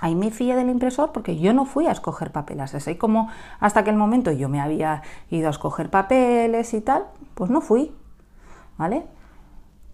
[0.00, 2.74] Ahí me fié del impresor porque yo no fui a escoger papeles.
[2.74, 3.28] Así como
[3.60, 7.94] hasta aquel momento yo me había ido a escoger papeles y tal, pues no fui.
[8.78, 9.06] ¿Vale?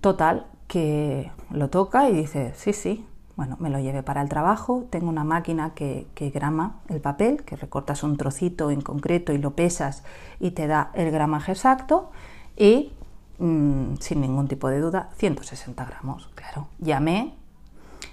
[0.01, 3.05] Total, que lo toca y dice, sí, sí,
[3.37, 7.55] bueno, me lo llevé para el trabajo, tengo una máquina que, grama el papel, que
[7.55, 10.05] recortas un trocito en concreto y lo pesas
[10.41, 12.11] y te da el gramaje exacto
[12.57, 12.93] y
[13.39, 16.69] mm, sin ningún tipo de duda, 160 gramos, claro.
[16.79, 17.35] Llamé,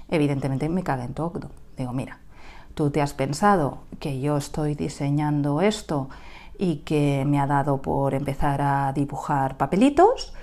[0.09, 1.31] evidentemente me cagué en todo,
[1.77, 2.19] Digo, mira,
[2.75, 6.09] tú te has pensado que yo estoy diseñando esto
[6.57, 10.33] y que me ha dado por empezar a dibujar papelitos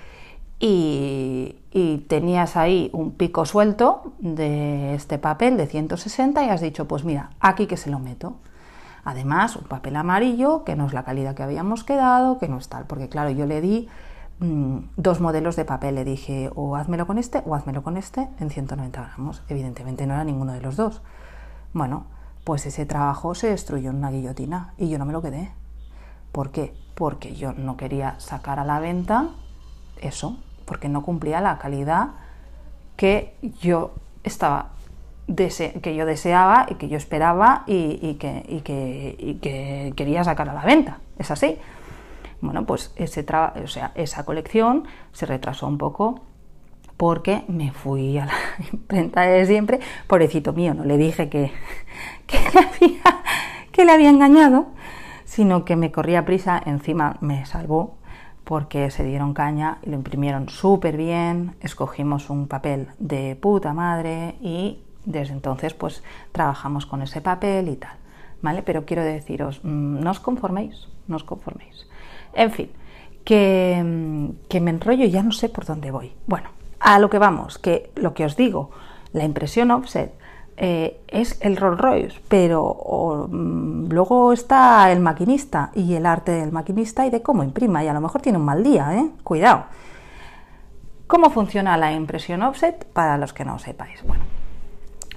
[0.59, 1.55] y,
[2.07, 7.31] tenías ahí un pico suelto de este papel de 160 y has dicho, pues mira,
[7.39, 8.35] aquí que se lo meto.
[9.03, 12.67] Además, un papel amarillo, que no es la calidad que habíamos quedado, que no es
[12.67, 13.87] tal, porque claro, yo le di
[14.41, 18.27] mm, dos modelos de papel, le dije, o házmelo con este o házmelo con este
[18.39, 19.41] en 190 gramos.
[19.47, 21.01] Evidentemente no era ninguno de los dos.
[21.73, 22.05] Bueno,
[22.43, 25.51] pues ese trabajo se destruyó en una guillotina y yo no me lo quedé.
[26.33, 26.73] ¿Por qué?
[26.95, 29.29] Porque yo no quería sacar a la venta
[30.01, 32.09] eso, porque no cumplía la calidad
[32.97, 34.71] que yo estaba
[35.35, 40.99] que yo deseaba y que yo esperaba y, que, que, quería sacar a la venta.
[41.17, 41.57] Es así.
[42.41, 43.23] Bueno, pues ese
[43.63, 46.21] o sea, esa colección se retrasó un poco
[47.01, 48.33] porque me fui a la
[48.73, 51.51] imprenta de siempre, pobrecito mío, no le dije que,
[52.27, 54.67] que, le había, engañado,
[55.25, 57.97] sino que me corría prisa, encima me salvó
[58.43, 64.35] porque se dieron caña y lo imprimieron súper bien, escogimos un papel de puta madre
[64.41, 67.97] y desde entonces pues trabajamos con ese papel y tal,
[68.43, 68.61] ¿vale?
[68.61, 71.87] Pero quiero deciros, mm, no os conforméis, no os conforméis.
[72.33, 72.69] En fin,
[73.23, 76.13] que, mm, que me enrollo y ya no sé por dónde voy.
[76.27, 78.71] Bueno, a lo que vamos, que lo que os digo,
[79.13, 80.13] la impresión offset
[80.57, 86.51] eh, es el Rolls Royce, pero mm, luego está el maquinista y el arte del
[86.51, 89.09] maquinista y de cómo imprima, y a lo mejor tiene un mal día, ¿eh?
[89.23, 89.65] Cuidado.
[91.07, 92.85] ¿Cómo funciona la impresión offset?
[92.85, 94.03] Para los que no sepáis.
[94.05, 94.23] Bueno,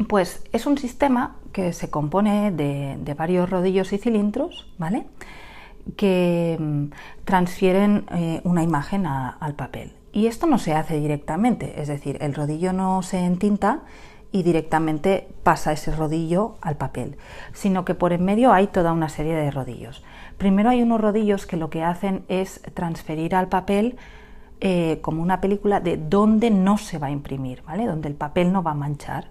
[0.09, 5.07] pues es un sistema que se compone de, varios rodillos y cilindros, ¿vale?
[5.97, 6.85] Que mm,
[7.25, 9.93] transfieren eh, una imagen al papel.
[10.13, 13.81] Y esto no se hace directamente, es decir, el rodillo no se entinta
[14.31, 17.17] y directamente pasa ese rodillo al papel,
[17.53, 20.03] sino que por en medio hay toda una serie de rodillos.
[20.39, 23.97] Primero hay unos rodillos que lo que hacen es transferir al papel
[24.67, 27.85] eh, como una película de dónde no se va a imprimir, ¿vale?
[27.85, 29.29] Donde el papel no va a manchar.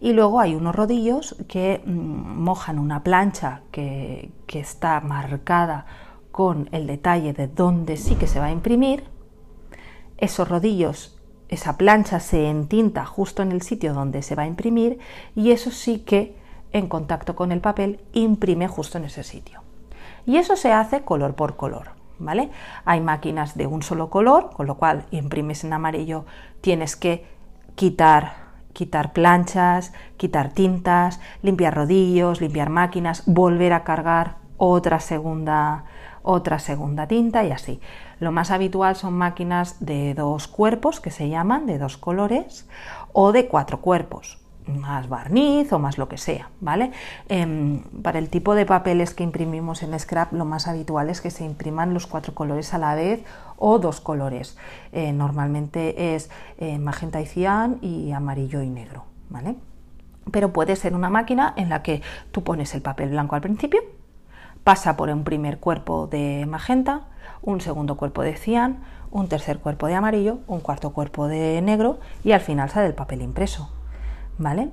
[0.00, 5.84] Y luego hay unos rodillos que mm, mojan una plancha que, que está marcada
[6.32, 9.04] con el detalle de dónde sí que se va a imprimir
[10.16, 14.98] esos rodillos, esa plancha se entinta justo en el sitio donde se va a imprimir
[15.34, 16.36] y eso sí que
[16.72, 19.60] en contacto con el papel imprime justo en ese sitio.
[20.26, 21.90] Y eso se hace color por color,
[22.84, 26.24] Hay máquinas de un solo color, con lo cual imprimes en amarillo,
[26.60, 27.26] tienes que
[27.74, 35.84] quitar quitar planchas, quitar tintas, limpiar rodillos, limpiar máquinas, volver a cargar otra segunda
[36.22, 37.80] otra segunda tinta y así.
[38.18, 42.68] Lo más habitual son máquinas de dos cuerpos que se llaman, de dos colores,
[43.12, 44.39] o de cuatro cuerpos.
[44.66, 46.92] Más barniz o más lo que sea, ¿vale?
[47.28, 51.30] Em, para el tipo de papeles que imprimimos en Scrap, lo más habitual es que
[51.30, 53.24] se impriman los cuatro colores a la vez
[53.56, 54.56] o dos colores.
[54.92, 59.56] Eh, normalmente es eh, magenta y cian y amarillo y negro, ¿vale?
[60.30, 63.80] Pero puede ser una máquina en la que tú pones el papel blanco al principio,
[64.64, 67.06] pasa por un primer cuerpo de magenta,
[67.42, 71.98] un segundo cuerpo de cian, un tercer cuerpo de amarillo, un cuarto cuerpo de negro
[72.22, 73.70] y al final sale el papel impreso.
[74.40, 74.70] ¿Vale?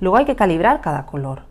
[0.00, 1.42] Luego hay que calibrar cada color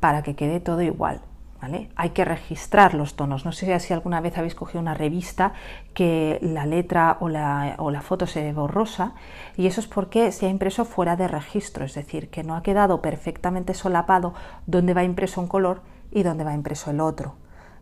[0.00, 1.22] para que quede todo igual.
[1.60, 1.88] ¿Vale?
[1.96, 3.46] Hay que registrar los tonos.
[3.46, 5.54] No sé si alguna vez habéis cogido una revista
[5.94, 9.14] que la letra o la, o la, foto se ve borrosa
[9.56, 12.62] y eso es porque se ha impreso fuera de registro, es decir, que no ha
[12.62, 14.34] quedado perfectamente solapado
[14.66, 15.80] dónde va impreso un color
[16.12, 17.36] y dónde va impreso el otro.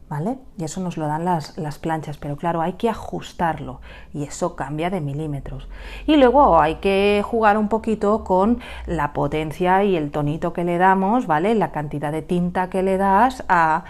[0.09, 0.39] ¿Vale?
[0.59, 3.81] Y eso nos lo dan las, planchas, pero claro, hay que ajustarlo
[4.13, 5.69] y eso cambia de milímetros.
[6.07, 10.79] Y luego hay que jugar un poquito con la potencia y el tonito que le
[10.79, 11.55] damos, ¿vale?
[11.55, 13.85] La cantidad de tinta que le das a,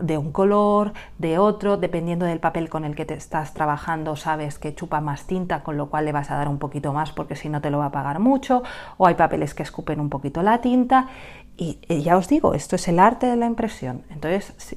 [0.00, 4.58] de un color, de otro, dependiendo del papel con el que te estás trabajando, sabes
[4.58, 7.34] que chupa más tinta, con lo cual le vas a dar un poquito más porque
[7.34, 8.62] si no te lo va a pagar mucho,
[8.98, 11.08] o hay papeles que escupen un poquito la tinta.
[11.56, 14.02] Y, y ya os digo, esto es el arte de la impresión.
[14.10, 14.76] Entonces,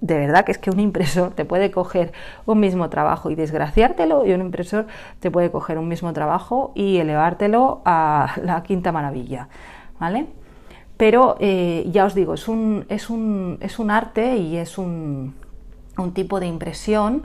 [0.00, 2.12] de verdad que es que un impresor te puede coger
[2.46, 4.86] un mismo trabajo y desgraciártelo y un impresor
[5.20, 9.48] te puede coger un mismo trabajo y elevártelo a la quinta maravilla,
[9.98, 10.26] ¿vale?
[10.96, 15.34] Pero eh, ya os digo, es un, es un, es un arte y es un,
[15.96, 17.22] un tipo de impresión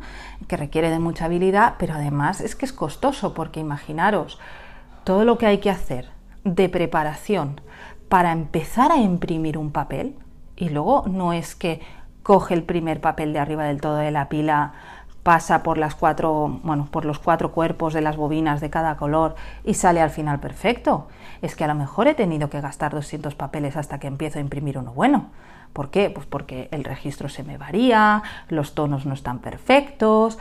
[0.48, 4.40] que requiere de mucha habilidad, pero además es que es costoso porque imaginaros
[5.04, 6.10] todo lo que hay que hacer
[6.44, 7.62] de preparación
[8.10, 10.16] para empezar a imprimir un papel
[10.56, 11.82] y luego no es que
[12.26, 14.74] coge el primer papel de arriba del todo de la pila,
[15.22, 19.36] pasa por las cuatro, bueno, por los cuatro cuerpos de las bobinas de cada color
[19.64, 21.08] y sale al final perfecto.
[21.44, 24.42] Es que a lo mejor he tenido que gastar 200 papeles hasta que empiezo a
[24.42, 25.30] imprimir uno bueno.
[25.72, 26.10] ¿Por qué?
[26.10, 30.40] Pues porque el registro se me varía, los tonos no están perfectos,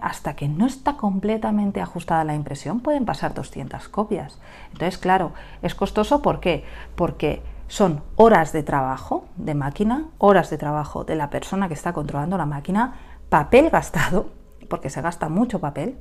[0.00, 4.38] hasta que no está completamente ajustada la impresión pueden pasar 200 copias.
[4.72, 6.64] Entonces, claro, es costoso ¿por qué?
[6.94, 11.92] Porque son horas de trabajo de máquina, horas de trabajo de la persona que está
[11.92, 12.94] controlando la máquina,
[13.28, 14.30] papel gastado,
[14.68, 15.98] porque se gasta mucho papel,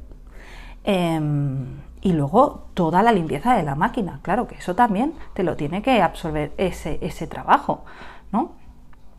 [0.83, 4.19] em, y luego toda la limpieza de la máquina.
[4.21, 7.83] Claro que eso también te lo tiene que absorber ese, ese trabajo,
[8.31, 8.51] ¿no?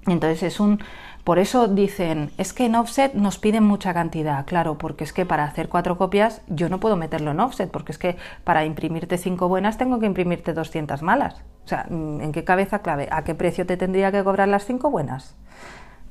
[0.07, 0.79] Entonces es un,
[1.27, 5.27] por eso dicen, es que en offset nos piden mucha cantidad, claro, porque es que
[5.27, 9.19] para hacer cuatro copias yo no puedo meterlo en offset, porque es que para imprimirte
[9.19, 11.43] cinco buenas tengo que imprimirte 200 malas.
[11.65, 13.09] O sea, ¿en qué cabeza clave?
[13.11, 15.35] ¿A qué precio te tendría que cobrar las cinco buenas?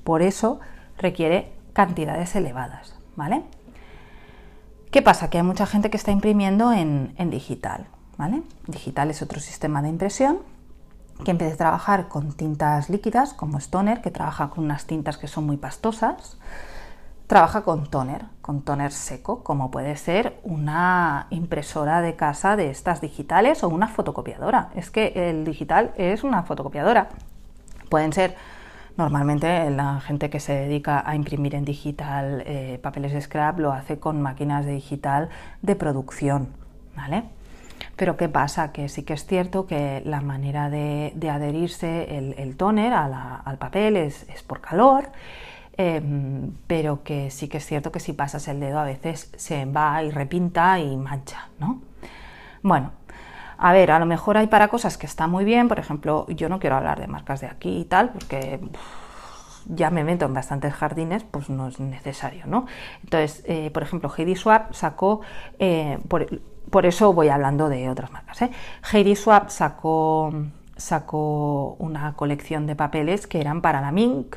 [0.03, 0.59] Por eso
[0.97, 3.43] requiere cantidades elevadas, ¿vale?
[4.91, 5.29] ¿Qué pasa?
[5.29, 8.43] Que hay mucha gente que está imprimiendo en, en digital, ¿vale?
[8.67, 10.39] Digital es otro sistema de impresión
[11.23, 15.17] que vez de trabajar con tintas líquidas, como es toner, que trabaja con unas tintas
[15.17, 16.37] que son muy pastosas,
[17.27, 23.01] trabaja con toner, con toner seco, como puede ser una impresora de casa de estas
[23.01, 24.69] digitales o una fotocopiadora.
[24.75, 27.09] Es que el digital es una fotocopiadora.
[27.89, 28.35] Pueden ser,
[28.97, 33.71] normalmente la gente que se dedica a imprimir en digital eh, papeles de scrap lo
[33.71, 35.29] hace con máquinas de digital
[35.61, 36.49] de producción,
[36.95, 37.23] ¿vale?
[37.95, 38.71] Pero ¿qué pasa?
[38.71, 44.25] Que sí que es cierto que la manera de, adherirse el, tóner al papel es,
[44.47, 45.09] por calor,
[45.77, 49.65] em, pero que sí que es cierto que si pasas el dedo a veces se
[49.65, 51.81] va y repinta y mancha, ¿no?
[52.61, 52.91] Bueno,
[53.57, 56.49] a ver, a lo mejor hay para cosas que está muy bien, por ejemplo, yo
[56.49, 58.59] no quiero hablar de marcas de aquí y tal, porque
[59.67, 62.65] ya me meto en bastantes jardines, pues no es necesario, ¿no?
[63.03, 65.21] Entonces, eh, por ejemplo, Heidi Swap sacó,
[65.59, 65.97] eh,
[66.69, 68.41] por eso voy hablando de otras marcas.
[68.41, 68.51] ¿eh?
[68.91, 70.33] Heidi Swap sacó,
[70.75, 74.35] sacó una colección de papeles que eran para la Mink,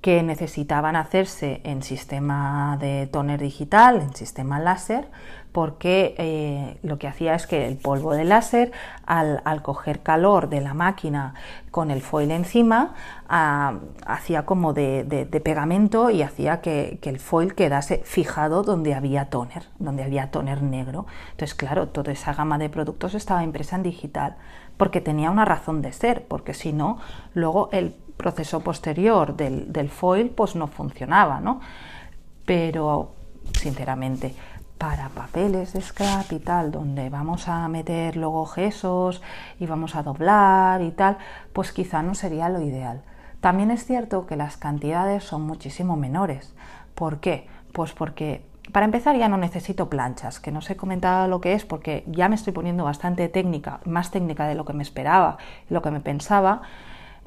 [0.00, 5.08] que necesitaban hacerse en sistema de toner digital, en sistema láser,
[5.52, 8.70] porque eh, lo que hacía es que el polvo de láser,
[9.04, 11.34] al, coger calor de la máquina
[11.70, 12.94] con el foil encima,
[13.28, 19.64] ah, hacía como de, pegamento y hacía que, el foil quedase fijado donde había toner,
[19.78, 21.06] donde había toner negro.
[21.32, 24.36] Entonces, claro, toda esa gama de productos estaba impresa en digital,
[24.76, 26.98] porque tenía una razón de ser, porque si no,
[27.34, 31.60] luego el proceso posterior del, del foil pues no funcionaba, ¿no?
[32.44, 33.12] Pero,
[33.52, 34.34] sinceramente,
[34.80, 39.20] para papeles de scrap y tal, donde vamos a meter luego gesos
[39.58, 41.18] y vamos a doblar y tal,
[41.52, 43.02] pues quizá no sería lo ideal.
[43.42, 46.54] También es cierto que las cantidades son muchísimo menores.
[46.94, 47.46] ¿Por qué?
[47.74, 51.52] Pues porque para empezar ya no necesito planchas, que no os he comentado lo que
[51.52, 55.36] es porque ya me estoy poniendo bastante técnica, más técnica de lo que me esperaba,
[55.68, 56.62] lo que me pensaba,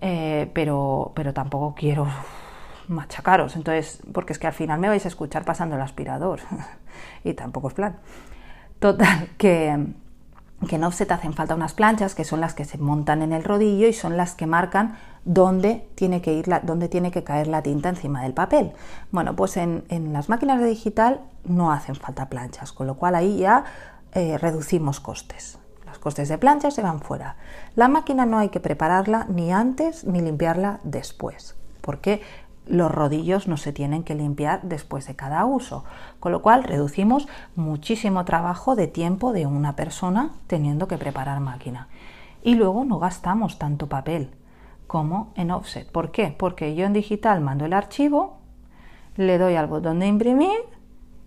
[0.02, 2.08] eh, pero, pero tampoco quiero
[2.90, 6.40] machacaros, entonces, porque es que al final me vais a escuchar pasando el aspirador
[7.24, 7.98] y tampoco es plan.
[8.80, 9.88] Total, que,
[10.68, 13.44] que en offset hacen falta unas planchas que son las que se montan en el
[13.44, 17.48] rodillo y son las que marcan dónde tiene que, ir la, dónde tiene que caer
[17.48, 18.72] la tinta encima del papel.
[19.12, 23.38] Bueno, pues en, las máquinas de digital no hacen falta planchas, con lo cual ahí
[23.38, 23.64] ya
[24.14, 25.58] eh, reducimos costes.
[25.86, 27.38] Los costes de planchas se van fuera.
[27.76, 32.22] La máquina no hay que prepararla ni antes ni limpiarla después, porque
[32.66, 35.84] los rodillos no se tienen que limpiar después de cada uso,
[36.20, 41.88] con lo cual reducimos muchísimo trabajo de tiempo de una persona teniendo que preparar máquina.
[42.44, 44.32] Y luego no gastamos tanto papel
[44.88, 45.90] como en offset.
[45.92, 46.36] ¿Por qué?
[46.38, 48.38] Porque yo en digital mando el archivo,
[49.16, 50.60] le doy al botón de imprimir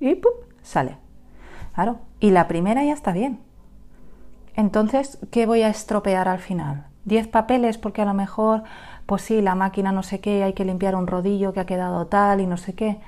[0.01, 0.33] y ¡pum!
[0.63, 0.99] sale.
[1.75, 3.41] Claro, y la primera ya está bien.
[4.55, 6.87] Entonces, ¿qué voy a estropear al final?
[7.07, 8.65] ¿10 papeles porque a lo mejor
[9.07, 12.07] pues sí, la máquina no sé qué, hay que limpiar un rodillo que ha quedado
[12.07, 12.99] tal y no sé qué,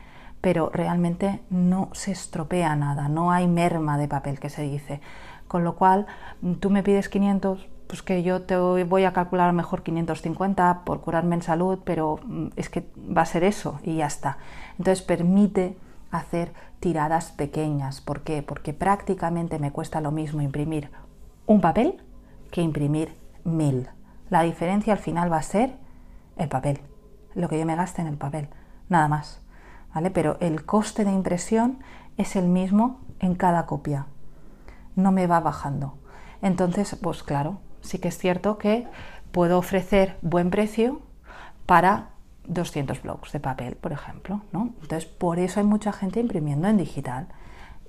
[0.40, 5.00] pero realmente no se estropea nada, no hay merma de papel que se dice.
[5.48, 6.06] Con lo cual,
[6.60, 11.36] tú me pides 500, pues que yo te voy a calcular mejor 550 por curarme
[11.36, 14.38] en salud, pero mm, es que va a ser eso y ya está.
[14.78, 15.76] Entonces permite
[16.10, 18.00] hacer tiradas pequeñas.
[18.00, 18.42] ¿Por qué?
[18.42, 20.90] Porque prácticamente me cuesta lo mismo imprimir
[21.46, 22.00] un papel
[22.50, 23.88] que imprimir mil.
[24.30, 25.72] La diferencia al final va a ser
[26.38, 26.80] el papel,
[27.34, 28.48] lo que yo me gaste en el papel,
[28.88, 29.40] nada más.
[29.94, 30.10] ¿Vale?
[30.10, 31.78] Pero el coste de impresión
[32.16, 34.06] es el mismo en cada copia.
[34.96, 35.98] No me va bajando.
[36.42, 38.86] Entonces, pues claro, sí que es cierto que
[39.32, 41.00] puedo ofrecer buen precio
[41.66, 42.10] para
[42.46, 44.70] 200 blogs de papel, por ejemplo, ¿no?
[44.82, 47.28] Entonces, por eso hay mucha gente imprimiendo en digital.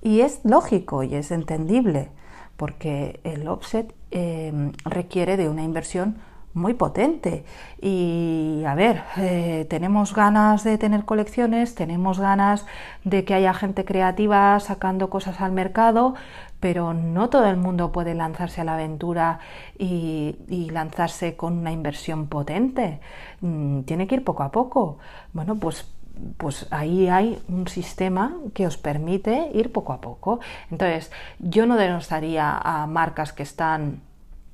[0.01, 2.09] Y es lógico y es entendible,
[2.57, 6.17] porque el offset eh, requiere de una inversión
[6.59, 7.43] muy potente.
[7.81, 12.65] Y a ver, eh, tenemos ganas de tener colecciones, tenemos ganas
[13.03, 16.13] de que haya gente creativa sacando cosas al mercado,
[16.59, 19.39] pero no todo el mundo puede lanzarse a la aventura
[19.77, 20.35] y,
[20.71, 22.99] lanzarse con una inversión potente.
[23.41, 24.99] Mm, tiene que ir poco a poco.
[25.33, 25.91] Bueno, pues
[26.37, 30.41] pues ahí hay un sistema que os permite ir poco a poco.
[30.69, 34.01] Entonces, yo no denostaría a marcas que están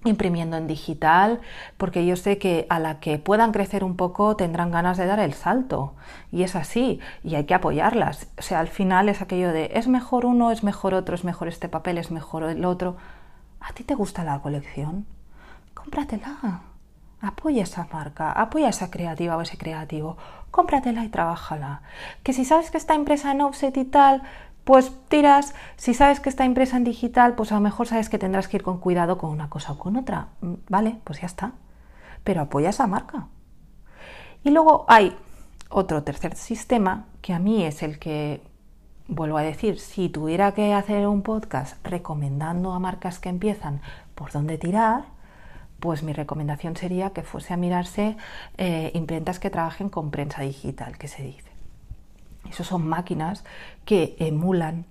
[0.06, 1.42] imprimiendo en digital,
[1.78, 5.20] porque yo sé que a la que puedan crecer un poco tendrán ganas de dar
[5.20, 5.94] el salto.
[6.32, 8.28] Y es así, y hay que apoyarlas.
[8.38, 11.48] O sea, al final es aquello de es mejor uno, es mejor otro, es mejor
[11.48, 12.98] este papel, es mejor el otro.
[13.60, 15.06] ¿A ti te gusta la colección?
[15.74, 16.62] Cómpratela.
[17.22, 20.18] Apoya esa marca, apoya esa creativa o ese creativo,
[20.52, 21.82] cómpratela y trabájala.
[22.22, 24.22] Que si sabes que está impresa en offset y tal,
[24.66, 28.18] pues tiras, si sabes que está impresa en digital, pues a lo mejor sabes que
[28.18, 30.30] tendrás que ir con cuidado con una cosa o con otra.
[30.42, 31.54] Mm, vale, pues ya está.
[32.24, 33.28] Pero apoya esa marca.
[34.44, 35.16] Y luego hay
[35.70, 38.42] otro tercer sistema que a mí es el que,
[39.08, 43.82] vuelvo a decir, si tuviera que hacer un podcast recomendando a marcas que empiezan
[44.16, 45.06] por dónde tirar,
[45.80, 48.18] pues mi recomendación sería que fuese a mirarse
[48.58, 51.45] eh, imprentas que trabajen con prensa digital, que se dice.
[52.50, 53.44] Esas son máquinas
[53.86, 54.86] que emulan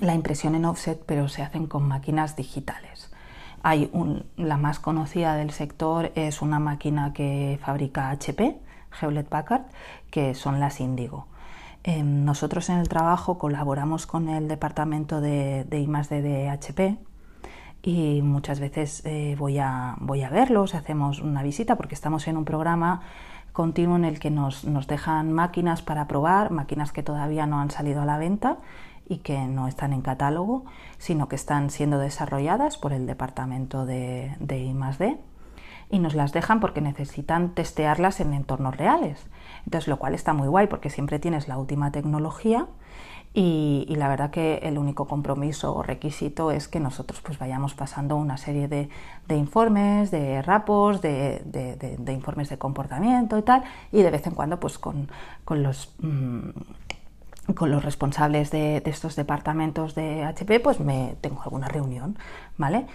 [0.00, 3.10] la impresión en offset, pero se hacen con máquinas digitales.
[3.62, 3.90] Hay
[4.36, 8.58] la más conocida del sector es una máquina que fabrica HP,
[9.00, 9.62] Hewlett Packard,
[10.10, 11.26] que son las Indigo.
[11.82, 16.98] Em, nosotros en el trabajo colaboramos con el departamento de, de I+D de HP
[17.82, 22.38] y muchas veces eh, voy, a, voy a verlos, hacemos una visita porque estamos en
[22.38, 23.02] un programa
[23.54, 28.02] continuo en el que nos, dejan máquinas para probar, máquinas que todavía no han salido
[28.02, 28.58] a la venta
[29.08, 30.64] y que no están en catálogo,
[30.98, 35.18] sino que están siendo desarrolladas por el departamento de, de I+D
[35.88, 39.24] y nos las dejan porque necesitan testearlas en entornos reales.
[39.66, 42.66] Entonces, lo cual está muy guay porque siempre tienes la última tecnología
[43.36, 48.14] y, la verdad que el único compromiso o requisito es que nosotros pues vayamos pasando
[48.14, 48.88] una serie de,
[49.28, 51.42] informes, de rapos, de,
[52.06, 55.08] informes de comportamiento y tal, y de vez en cuando pues con,
[55.48, 55.92] los...
[55.98, 56.50] Mm,
[57.56, 62.16] con los responsables de, estos departamentos de HP, pues me tengo alguna reunión,
[62.56, 62.86] ¿vale?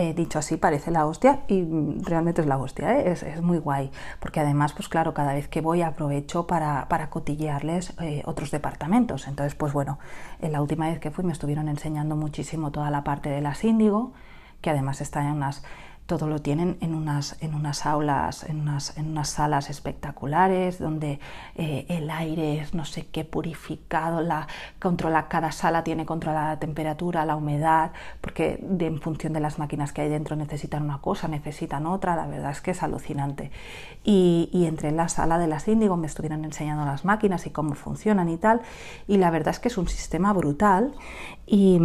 [0.00, 1.64] Eh, dicho así parece la hostia y
[2.04, 3.10] realmente es la hostia, ¿eh?
[3.10, 3.90] es, muy guay,
[4.20, 9.26] porque además, pues claro, cada vez que voy aprovecho para, para cotillearles eh, otros departamentos.
[9.26, 9.98] Entonces, pues bueno,
[10.40, 13.64] en la última vez que fui me estuvieron enseñando muchísimo toda la parte de las
[13.64, 14.12] índigo,
[14.60, 15.64] que además están en unas
[16.08, 21.20] todo lo tienen en unas, en unas aulas, en unas, en unas salas espectaculares, donde
[21.54, 24.48] eh, el aire es no sé qué purificado, la,
[24.80, 27.92] controla, cada sala tiene controlada la temperatura, la humedad,
[28.22, 32.26] porque en función de las máquinas que hay dentro necesitan una cosa, necesitan otra, la
[32.26, 33.50] verdad es que es alucinante.
[34.02, 37.50] Y, y entré en la sala de las Índigo, me estuvieron enseñando las máquinas y
[37.50, 38.62] cómo funcionan y tal,
[39.06, 40.94] y la verdad es que es un sistema brutal
[41.46, 41.78] y,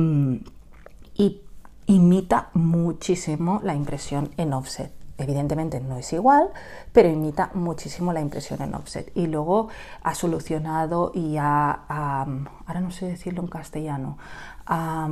[1.14, 1.42] y
[1.86, 4.92] imita muchísimo la impresión en offset.
[5.18, 6.50] Evidentemente no es igual,
[6.92, 9.12] pero imita muchísimo la impresión en offset.
[9.16, 9.70] Y luego
[10.02, 14.18] ha solucionado y ha, ahora no sé decirlo en castellano,
[14.66, 15.08] a,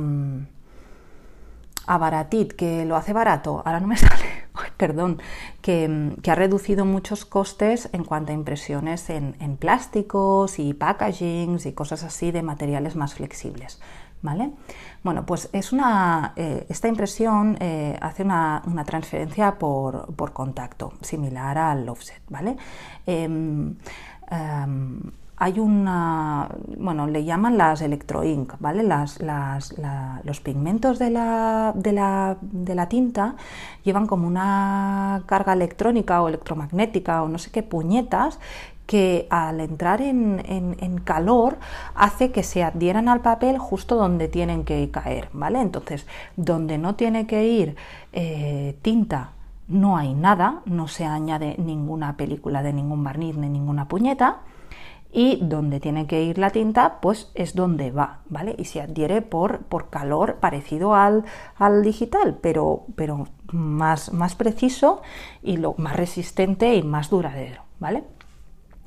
[1.98, 4.46] Baratit, que lo hace barato, ahora no me sale,
[4.76, 5.20] perdón,
[5.60, 12.02] que, ha reducido muchos costes en cuanto a impresiones en plásticos y packagings y cosas
[12.02, 13.80] así de materiales más flexibles.
[14.22, 14.52] ¿Vale?
[15.02, 21.88] Bueno, pues es una, eh, esta impresión eh, hace una, transferencia por, contacto, similar al
[21.88, 22.56] offset, ¿vale?
[23.04, 23.74] Em,
[24.30, 25.00] em,
[25.42, 26.48] hay una,
[26.78, 28.84] bueno, le llaman las electroink, ¿vale?
[28.84, 29.18] Las,
[30.22, 33.34] los pigmentos de la, de, la, de la, tinta
[33.82, 38.38] llevan como una carga electrónica o electromagnética o no sé qué puñetas
[38.92, 41.56] que al entrar en, calor
[41.94, 45.62] hace que se adhieran al papel justo donde tienen que caer, ¿vale?
[45.62, 47.76] Entonces, donde no tiene que ir
[48.12, 49.30] eh, tinta,
[49.66, 54.40] no hay nada, no se añade ninguna película de ningún barniz ni ninguna puñeta.
[55.10, 58.54] Y donde tiene que ir la tinta, pues es donde va, ¿vale?
[58.58, 61.24] Y se adhiere por, por calor parecido al,
[61.56, 65.00] al digital, pero, pero más, más preciso
[65.42, 68.04] y lo más resistente y más duradero, ¿vale?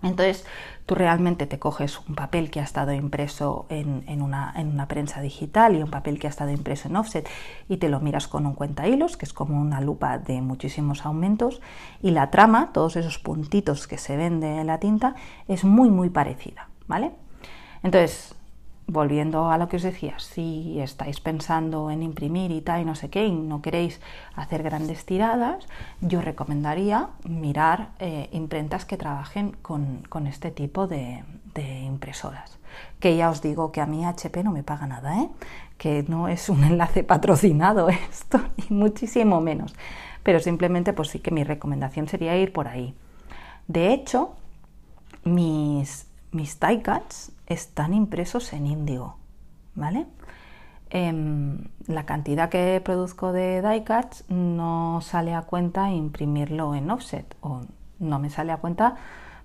[0.05, 0.45] Entonces,
[0.85, 5.81] tú realmente te coges un papel que ha estado impreso en, una, prensa digital y
[5.81, 7.27] un papel que ha estado impreso en offset
[7.67, 11.05] y te lo miras con un cuenta hilos, que es como una lupa de muchísimos
[11.05, 11.59] aumentos,
[12.03, 15.15] y la trama, todos esos puntitos que se ven de la tinta,
[15.47, 17.11] es muy, muy parecida, ¿vale?
[17.81, 18.34] Entonces,
[18.87, 22.95] volviendo a lo que os decía, si estáis pensando en imprimir y tal y no
[22.95, 23.99] sé qué y no queréis
[24.35, 25.65] hacer grandes tiradas,
[26.01, 31.23] yo recomendaría mirar eh, imprentas que trabajen con, este tipo de,
[31.83, 32.57] impresoras.
[32.99, 35.29] Que ya os digo que a mí HP no me paga nada, ¿eh?
[35.77, 39.73] que no es un enlace patrocinado esto, ni muchísimo menos.
[40.23, 42.93] Pero simplemente, pues sí que mi recomendación sería ir por ahí.
[43.67, 44.35] De hecho,
[45.23, 49.17] mis, mis die cuts están impresos en índigo,
[49.75, 50.07] ¿vale?
[50.89, 53.83] Em, la cantidad que produzco de die
[54.29, 57.61] no sale a cuenta imprimirlo en offset o
[57.99, 58.95] no me sale a cuenta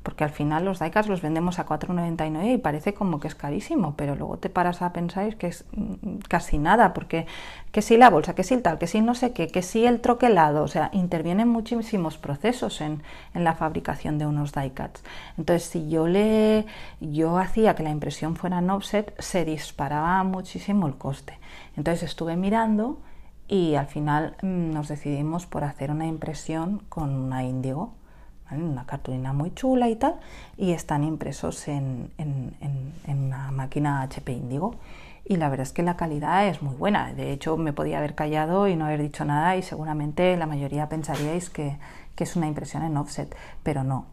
[0.02, 3.94] porque al final los diecast los vendemos a 4,99 y parece como que es carísimo,
[3.96, 7.26] pero luego te paras a pensar que es mm, casi nada, porque
[7.70, 9.84] que si la bolsa, que si el tal, que si no sé qué, que si
[9.84, 13.02] el troquelado, o sea, intervienen muchísimos procesos en,
[13.34, 15.02] la fabricación de unos diecuts.
[15.38, 16.66] Entonces, si yo le
[17.00, 21.38] yo hacía que la impresión fuera en offset, se disparaba muchísimo el coste.
[21.76, 23.00] Entonces estuve mirando
[23.48, 27.94] y al final mm, nos decidimos por hacer una impresión con una índigo
[28.52, 30.16] una cartulina muy chula y tal,
[30.56, 32.10] y están impresos en,
[33.06, 34.76] una máquina HP Indigo.
[35.24, 37.12] Y la verdad es que la calidad es muy buena.
[37.12, 40.88] De hecho, me podía haber callado y no haber dicho nada y seguramente la mayoría
[40.88, 41.76] pensaríais que,
[42.16, 44.04] es una impresión en offset, pero no.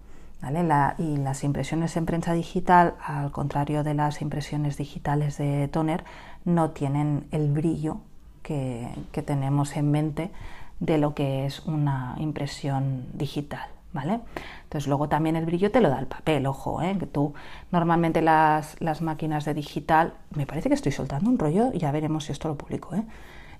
[0.98, 6.06] y las impresiones en prensa digital, al contrario de las impresiones digitales de toner,
[6.46, 7.98] no tienen el brillo
[8.44, 10.32] que tenemos en mente
[10.80, 13.77] de lo que es una impresión digital.
[13.94, 14.22] ¿Vale?
[14.64, 16.98] Entonces luego también el brillo te lo da el papel, ojo, ¿eh?
[17.00, 17.34] que tú
[17.72, 22.32] normalmente las, máquinas de digital, me parece que estoy soltando un rollo, ya veremos si
[22.32, 23.04] esto lo publico, ¿eh?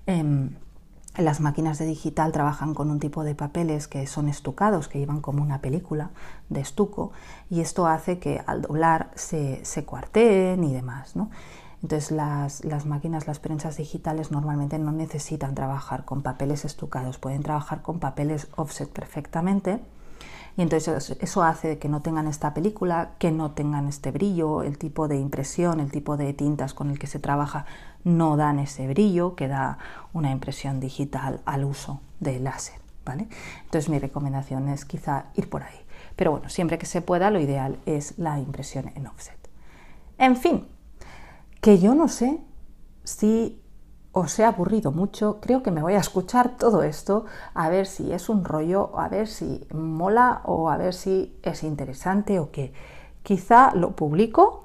[0.06, 0.50] Em,
[1.16, 5.20] las máquinas de digital trabajan con un tipo de papeles que son estucados, que llevan
[5.20, 6.10] como una película
[6.48, 7.10] de estuco,
[7.50, 11.16] y esto hace que al doblar se, se cuarteen y demás.
[11.16, 11.30] ¿no?
[11.82, 17.42] Entonces las, las, máquinas, las prensas digitales normalmente no necesitan trabajar con papeles estucados, pueden
[17.42, 19.80] trabajar con papeles offset perfectamente
[20.58, 24.76] y entonces eso hace que no tengan esta película, que no tengan este brillo, el
[24.76, 27.64] tipo de impresión, el tipo de tintas con el que se trabaja
[28.02, 29.78] no dan ese brillo que da
[30.12, 32.74] una impresión digital al uso de láser.
[33.04, 33.28] ¿vale?
[33.66, 35.78] Entonces mi recomendación es quizá ir por ahí.
[36.16, 39.38] Pero bueno, siempre que se pueda, lo ideal es la impresión en offset.
[40.18, 40.66] En fin,
[41.60, 42.40] que yo no sé
[43.04, 43.62] si
[44.18, 48.12] os he aburrido mucho, creo que me voy a escuchar todo esto a ver si
[48.12, 52.72] es un rollo, a ver si mola o a ver si es interesante o qué.
[53.22, 54.64] Quizá lo publico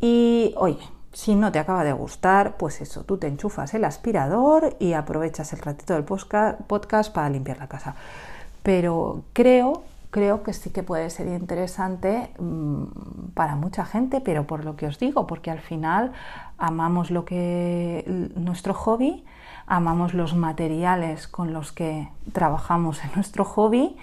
[0.00, 0.78] y, oye,
[1.14, 5.52] Si no te acaba de gustar, pues eso, tú te enchufas el aspirador y aprovechas
[5.52, 7.94] el ratito del podcast para limpiar la casa.
[8.64, 9.84] Pero creo,
[10.14, 12.84] creo que sí que puede ser interesante mm,
[13.34, 16.12] para mucha gente, pero por lo que os digo, porque al final
[16.56, 19.24] amamos lo que nuestro hobby,
[19.66, 23.96] amamos los materiales con los que trabajamos en nuestro hobby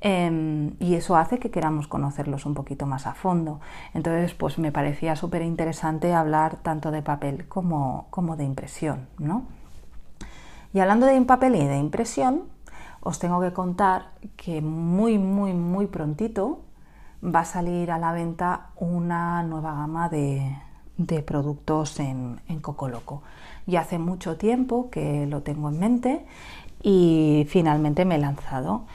[0.00, 3.60] Em, y eso hace que queramos conocerlos un poquito más a fondo.
[3.92, 9.08] Entonces, pues me parecía súper interesante hablar tanto de papel como, como de impresión.
[9.18, 9.44] ¿no?
[10.72, 12.44] Y hablando de papel y de impresión,
[13.00, 16.60] os tengo que contar que muy, muy, muy prontito
[17.22, 20.56] va a salir a la venta una nueva gama de,
[20.96, 23.22] de productos en, en Coco Loco.
[23.66, 26.26] Y hace mucho tiempo que lo tengo en mente
[26.82, 28.86] y finalmente me he lanzado.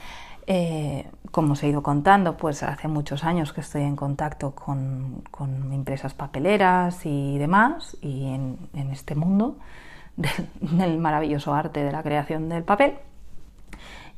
[0.47, 5.24] Eh, como os he ido contando, pues hace muchos años que estoy en contacto con,
[5.72, 8.58] empresas papeleras y demás, y en,
[8.91, 9.58] este mundo
[10.62, 12.95] del, maravilloso arte de la creación del papel.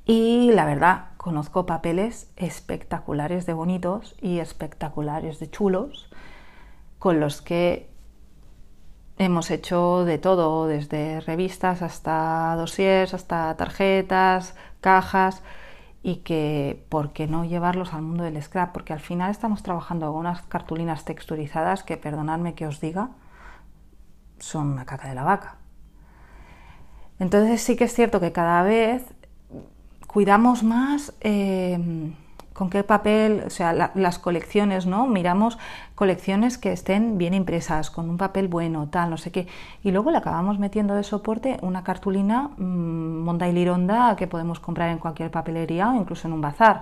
[0.07, 6.09] Y la verdad, conozco papeles espectaculares de bonitos y espectaculares de chulos,
[6.97, 7.89] con los que
[9.17, 15.43] hemos hecho de todo, desde revistas hasta dossiers, hasta tarjetas, cajas
[16.03, 20.07] y que por qué no llevarlos al mundo del scrap, porque al final estamos trabajando
[20.07, 23.09] con unas cartulinas texturizadas que, perdonadme que os diga,
[24.39, 25.57] son una caca de la vaca.
[27.19, 29.16] Entonces sí que es cierto que cada vez
[30.07, 32.11] cuidamos más eh,
[32.57, 35.05] con qué papel, o sea, las colecciones, ¿no?
[35.05, 35.59] Miramos
[35.93, 39.47] colecciones que estén bien impresas, con un papel bueno, tal, no sé qué.
[39.83, 44.59] Y luego le acabamos metiendo de soporte una cartulina mmm, Monda y Lironda que podemos
[44.59, 46.81] comprar en cualquier papelería o incluso en un bazar.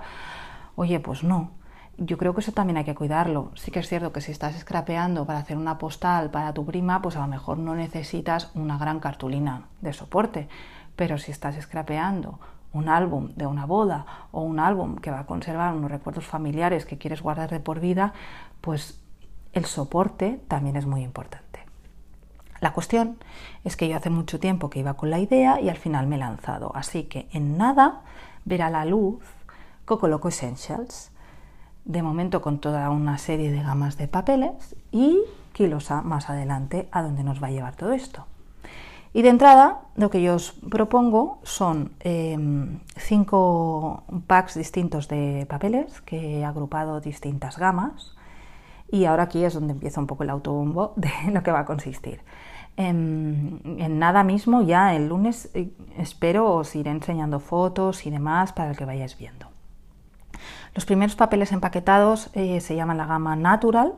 [0.76, 1.50] Oye, pues no.
[1.98, 3.50] Yo creo que eso también hay que cuidarlo.
[3.54, 7.02] Sí que es cierto que si estás scrapeando para hacer una postal para tu prima,
[7.02, 10.48] pues a lo mejor no necesitas una gran cartulina de soporte.
[10.96, 12.38] Pero si estás scrapeando
[12.76, 16.84] un álbum de una boda o un álbum que va a conservar unos recuerdos familiares
[16.84, 18.12] que quieres guardar de por vida,
[18.60, 19.00] pues
[19.52, 21.46] el soporte también es muy importante.
[22.60, 23.16] La cuestión
[23.64, 26.16] es que yo hace mucho tiempo que iba con la idea y al final me
[26.16, 28.02] he lanzado, así que en nada
[28.44, 29.22] verá la luz
[29.84, 31.10] Coco Loco Essentials,
[31.84, 35.18] de momento con toda una serie de gamas de papeles y
[35.52, 38.26] Kilosa más adelante a donde nos va a llevar todo esto.
[39.16, 46.02] Y de entrada, lo que yo os propongo son em, cinco packs distintos de papeles
[46.02, 48.14] que he agrupado distintas gamas.
[48.92, 51.64] Y ahora aquí es donde empieza un poco el autobombo de lo que va a
[51.64, 52.20] consistir.
[52.76, 58.10] En, em, en, nada mismo, ya el lunes eh, espero os iré enseñando fotos y
[58.10, 59.46] demás para que vayáis viendo.
[60.74, 63.94] Los primeros papeles empaquetados eh, se llaman la gama Natural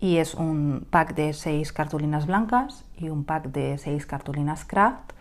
[0.00, 5.12] y es un pack de seis cartulinas blancas y un pack de seis cartulinas craft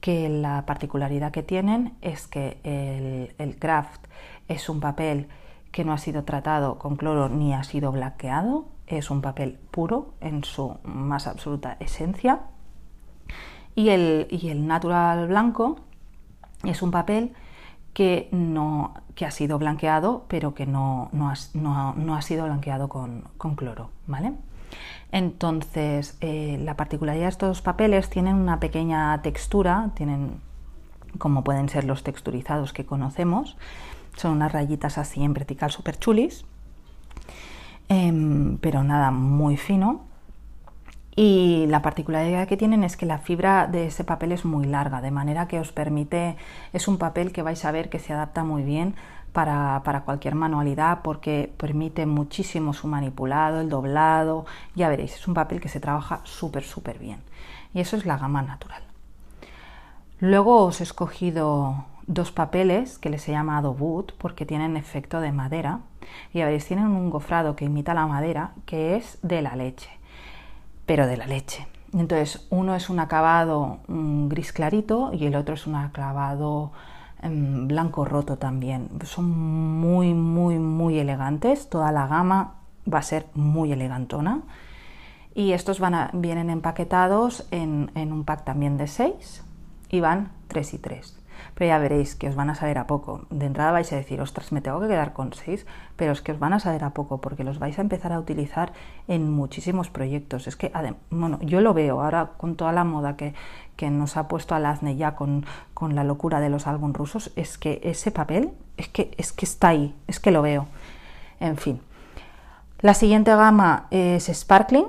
[0.00, 4.06] que la particularidad que tienen es que el, el, craft
[4.48, 5.28] es un papel
[5.72, 10.14] que no ha sido tratado con cloro ni ha sido blanqueado, es un papel puro
[10.20, 12.40] en su más absoluta esencia.
[13.74, 15.76] Y el, y el natural blanco
[16.64, 17.32] es un papel
[17.92, 22.88] que, no, que ha sido blanqueado, pero que no, no, ha, no, ha, sido blanqueado
[22.88, 23.90] con, con cloro.
[24.06, 24.32] ¿vale?
[25.12, 30.40] Entonces, eh, la particularidad de estos papeles tienen una pequeña textura, tienen
[31.18, 33.56] como pueden ser los texturizados que conocemos,
[34.16, 36.44] son unas rayitas así en vertical super chulis,
[37.88, 40.09] em, pero nada muy fino
[41.16, 45.00] y la particularidad que tienen es que la fibra de ese papel es muy larga,
[45.00, 46.36] de manera que os permite,
[46.72, 48.94] es un papel que vais a ver que se adapta muy bien
[49.32, 55.60] para, cualquier manualidad porque permite muchísimo su manipulado, el doblado, ya veréis, es un papel
[55.60, 57.20] que se trabaja súper, súper bien.
[57.74, 58.82] Y eso es la gama natural.
[60.20, 65.32] Luego os he escogido dos papeles que les he llamado wood porque tienen efecto de
[65.32, 65.80] madera.
[66.32, 69.99] Y ya veréis, tienen un gofrado que imita la madera que es de la leche
[70.90, 71.68] pero de la leche.
[71.92, 76.72] Entonces, uno es un acabado gris clarito y el otro es un acabado
[77.22, 78.88] em, blanco roto también.
[79.04, 81.70] Son muy, muy, muy elegantes.
[81.70, 82.54] Toda la gama
[82.92, 84.40] va a ser muy elegantona.
[85.32, 89.44] Y estos van vienen empaquetados en, en un pack también de 6
[89.90, 91.19] y van 3 y 3
[91.68, 93.26] ya veréis que os van a saber a poco.
[93.30, 96.32] De entrada vais a decir, ostras, me tengo que quedar con seis, pero es que
[96.32, 98.72] os van a saber a poco porque los vais a empezar a utilizar
[99.08, 100.46] en muchísimos proyectos.
[100.46, 100.72] Es que,
[101.10, 103.34] bueno, yo lo veo ahora con toda la moda que,
[103.76, 107.32] que nos ha puesto al Azne ya con, con la locura de los álbumes rusos,
[107.36, 110.66] es que ese papel, es que, es que está ahí, es que lo veo.
[111.40, 111.80] En fin.
[112.80, 114.86] La siguiente gama es Sparkling,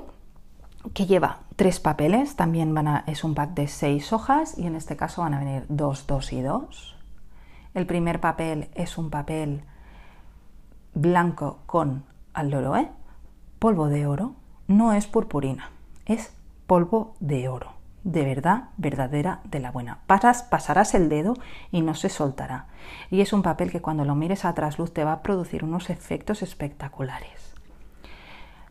[0.94, 4.96] que lleva tres papeles, también van es un pack de seis hojas y en este
[4.96, 6.96] caso van a venir dos, dos y dos.
[7.74, 9.64] El primer papel es un papel
[10.94, 12.04] blanco con
[12.34, 12.90] aloe,
[13.58, 14.34] polvo de oro,
[14.66, 15.70] no es purpurina,
[16.04, 16.34] es
[16.66, 17.72] polvo de oro,
[18.04, 20.00] de verdad, verdadera, de la buena.
[20.06, 21.34] Pasas, pasarás el dedo
[21.70, 22.66] y no se soltará.
[23.10, 25.90] Y es un papel que cuando lo mires a trasluz te va a producir unos
[25.90, 27.41] efectos espectaculares.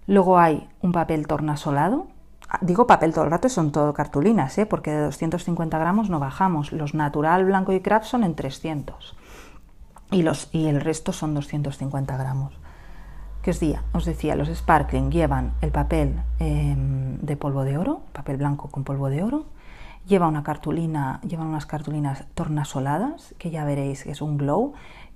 [0.07, 2.07] Luego hay un papel tornasolado.
[2.49, 4.65] Ah, digo papel todo el rato, son todo cartulinas, ¿eh?
[4.65, 6.71] porque de 250 gramos no bajamos.
[6.71, 9.15] Los natural, blanco y craft son en 300.
[10.11, 12.53] Y, los, y el resto son 250 gramos.
[13.41, 18.01] Que os, decía, os decía, los sparkling llevan el papel em, de polvo de oro,
[18.11, 19.45] papel blanco con polvo de oro,
[20.05, 24.73] lleva una cartulina, llevan unas cartulinas tornasoladas, que ya veréis que es un glow,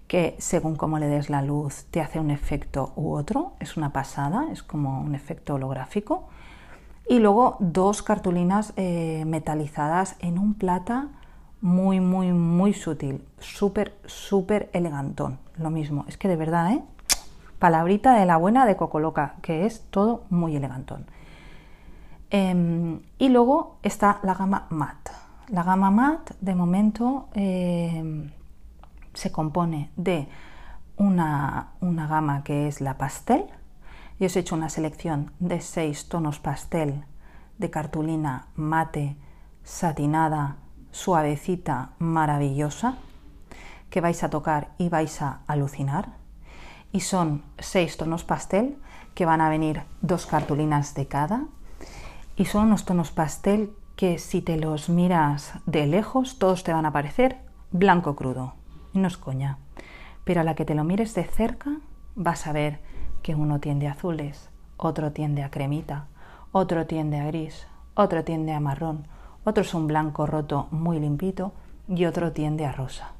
[0.08, 3.91] que según cómo le des la luz te hace un efecto u otro, es una
[3.91, 6.28] pasada, es como un efecto holográfico.
[7.08, 11.10] Y luego dos cartulinas eh, metalizadas en un plata
[11.62, 15.39] muy, muy, muy sutil, súper, súper elegantón.
[15.58, 16.84] Lo mismo, es que de verdad, ¿eh?
[17.60, 21.06] Palabrita de la buena de Cocoloca, que es todo muy elegantón.
[22.30, 25.12] Em, y luego está la gama matte.
[25.47, 28.32] La gama matte, de momento, em,
[29.16, 30.28] se compone de
[30.97, 33.45] una, gama que es la pastel.
[34.20, 37.03] Yo os he hecho una selección de seis tonos pastel
[37.57, 39.16] de cartulina mate,
[39.63, 40.57] satinada,
[40.91, 42.95] suavecita, maravillosa,
[43.89, 46.13] que vais a tocar y vais a alucinar.
[46.91, 48.78] Y son seis tonos pastel
[49.16, 51.45] que van a venir dos cartulinas de cada.
[52.38, 56.86] Y son unos tonos pastel que si te los miras de lejos, todos te van
[56.86, 57.39] a parecer
[57.72, 58.53] blanco crudo
[58.96, 59.58] no es coña.
[60.24, 61.78] Pero a la que te lo mires de cerca,
[62.16, 62.80] vas a ver
[63.22, 66.08] que uno tiende a azules, otro tiende a cremita,
[66.52, 69.08] otro tiende a gris, otro tiende a marrón,
[69.43, 71.54] otro es un blanco roto muy limpito
[71.88, 73.14] y otro tiende a rosa.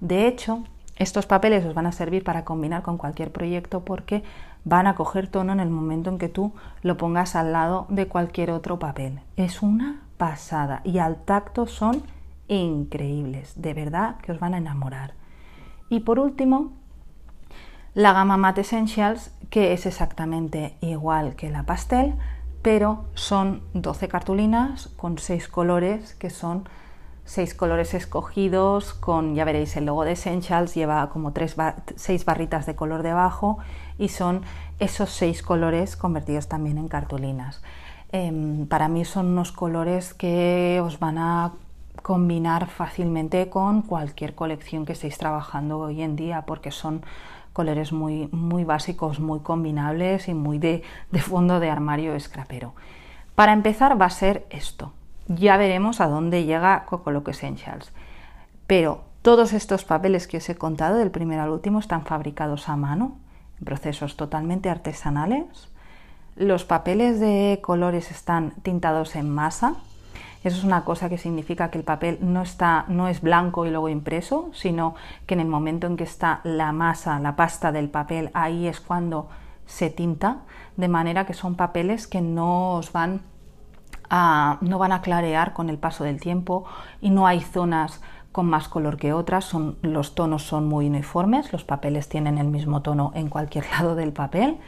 [0.00, 0.64] De hecho,
[0.96, 4.22] estos papeles os van a servir para combinar con cualquier proyecto porque
[4.64, 6.52] van a coger tono en el momento en que tú
[6.82, 9.20] lo pongas al lado de cualquier otro papel.
[9.36, 12.02] Es una pasada y al tacto son
[12.54, 15.14] increíbles, de verdad que os van a enamorar.
[15.88, 16.72] Y por último,
[17.94, 22.14] la gama Matte Essentials, que es exactamente igual que la pastel,
[22.62, 26.68] pero son 12 cartulinas con 6 colores, que son
[27.24, 31.56] 6 colores escogidos con, ya veréis, el logo de Essentials, lleva como 3
[31.96, 33.58] 6 barritas de color debajo
[33.98, 34.42] y son
[34.78, 37.62] esos 6 colores convertidos también en cartulinas.
[38.10, 41.52] Em, para mí son unos colores que os van a
[42.02, 47.02] combinar fácilmente con cualquier colección que estéis trabajando hoy en día porque son
[47.52, 50.82] colores muy, muy básicos, muy combinables y muy de,
[51.20, 52.74] fondo de armario scrapero.
[53.34, 54.92] Para empezar va a ser esto.
[55.28, 57.92] Ya veremos a dónde llega Cocoloco Essentials.
[58.66, 62.76] Pero todos estos papeles que os he contado del primero al último están fabricados a
[62.76, 63.16] mano,
[63.58, 65.68] en procesos totalmente artesanales.
[66.34, 69.76] Los papeles de colores están tintados en masa,
[70.44, 73.70] eso es una cosa que significa que el papel no, está, no es blanco y
[73.70, 74.94] luego impreso, sino
[75.26, 78.80] que en el momento en que está la masa, la pasta del papel, ahí es
[78.80, 79.28] cuando
[79.66, 80.38] se tinta,
[80.76, 83.20] de manera que son papeles que no os van
[84.10, 86.64] a, no van a clarear con el paso del tiempo
[87.00, 91.52] y no hay zonas con más color que otras, son, los tonos son muy uniformes,
[91.52, 94.58] los papeles tienen el mismo tono en cualquier lado del papel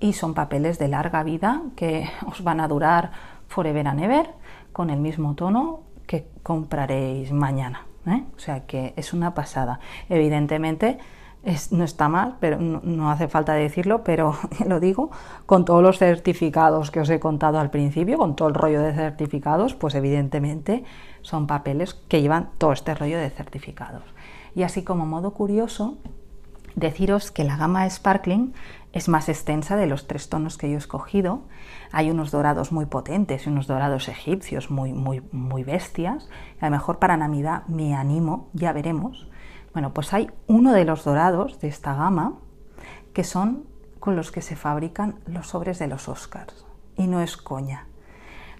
[0.00, 3.12] y son papeles de larga vida que os van a durar
[3.48, 4.43] forever and ever
[4.74, 7.86] con el mismo tono que compraréis mañana.
[8.06, 8.24] ¿eh?
[8.36, 9.80] O sea que es una pasada.
[10.10, 10.98] Evidentemente
[11.70, 15.10] no está mal, pero no, hace falta decirlo, pero lo digo,
[15.46, 18.92] con todos los certificados que os he contado al principio, con todo el rollo de
[18.94, 20.84] certificados, pues evidentemente
[21.22, 24.02] son papeles que llevan todo este rollo de certificados.
[24.54, 25.98] Y así como modo curioso,
[26.76, 28.54] deciros que la gama Sparkling
[28.92, 31.42] es más extensa de los tres tonos que yo he escogido.
[31.92, 36.28] Hay unos dorados muy potentes y unos dorados egipcios muy, muy, muy bestias.
[36.60, 39.28] A lo mejor para Navidad me animo, ya veremos.
[39.72, 42.34] Bueno, pues hay uno de los dorados de esta gama
[43.12, 43.64] que son
[44.00, 46.66] con los que se fabrican los sobres de los Oscars.
[46.96, 47.86] Y no es coña.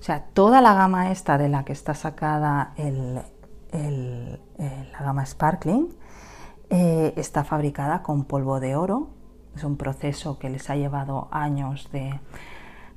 [0.00, 3.22] O sea, toda la gama esta de la que está sacada el,
[3.72, 5.88] la gama Sparkling
[6.70, 9.08] eh, está fabricada con polvo de oro
[9.56, 12.18] es un proceso que les ha llevado años de,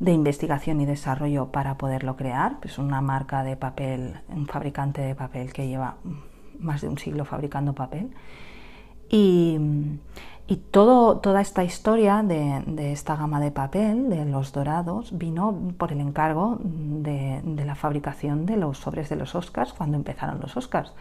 [0.05, 2.57] investigación y desarrollo para poderlo crear.
[2.63, 5.97] Es una marca de papel, un fabricante de papel que lleva
[6.59, 8.11] más de un siglo fabricando papel.
[9.09, 9.59] Y,
[10.71, 15.99] todo, toda esta historia de, esta gama de papel, de los dorados, vino por el
[15.99, 20.93] encargo de, de la fabricación de los sobres de los Oscars cuando empezaron los Oscars.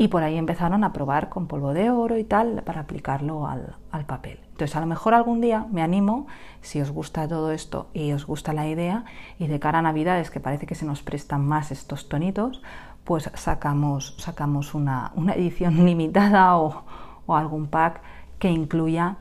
[0.00, 4.06] Y por ahí empezaron a probar con polvo de oro y tal para aplicarlo al,
[4.06, 4.40] papel.
[4.52, 6.26] Entonces a lo mejor algún día me animo,
[6.62, 9.04] si os gusta todo esto y os gusta la idea,
[9.38, 12.62] y de cara a Navidades que parece que se nos prestan más estos tonitos,
[13.04, 16.82] pues sacamos, sacamos una, edición limitada o,
[17.26, 18.00] o algún pack
[18.38, 19.18] que incluya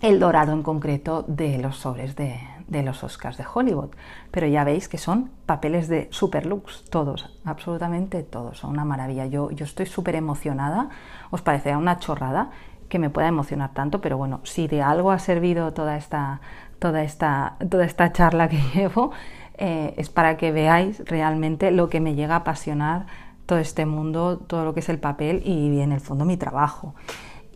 [0.00, 3.90] el dorado en concreto de los sobres de, de los Oscars de Hollywood.
[4.30, 9.26] Pero ya veis que son papeles de superlux, todos, absolutamente todos, son una maravilla.
[9.26, 10.88] Yo, yo estoy súper emocionada,
[11.30, 12.50] os parecerá una chorrada
[12.88, 16.40] que me pueda emocionar tanto, pero bueno, si de algo ha servido toda esta,
[16.78, 19.12] toda esta, toda esta charla que llevo,
[19.56, 23.06] eh, es para que veáis realmente lo que me llega a apasionar
[23.46, 26.94] todo este mundo, todo lo que es el papel y en el fondo mi trabajo.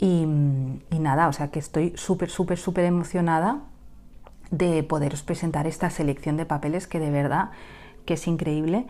[0.00, 0.22] Y,
[0.90, 3.62] y nada, o sea que estoy súper, súper, súper emocionada
[4.50, 7.50] de poderos presentar esta selección de papeles que de verdad
[8.04, 8.86] que es increíble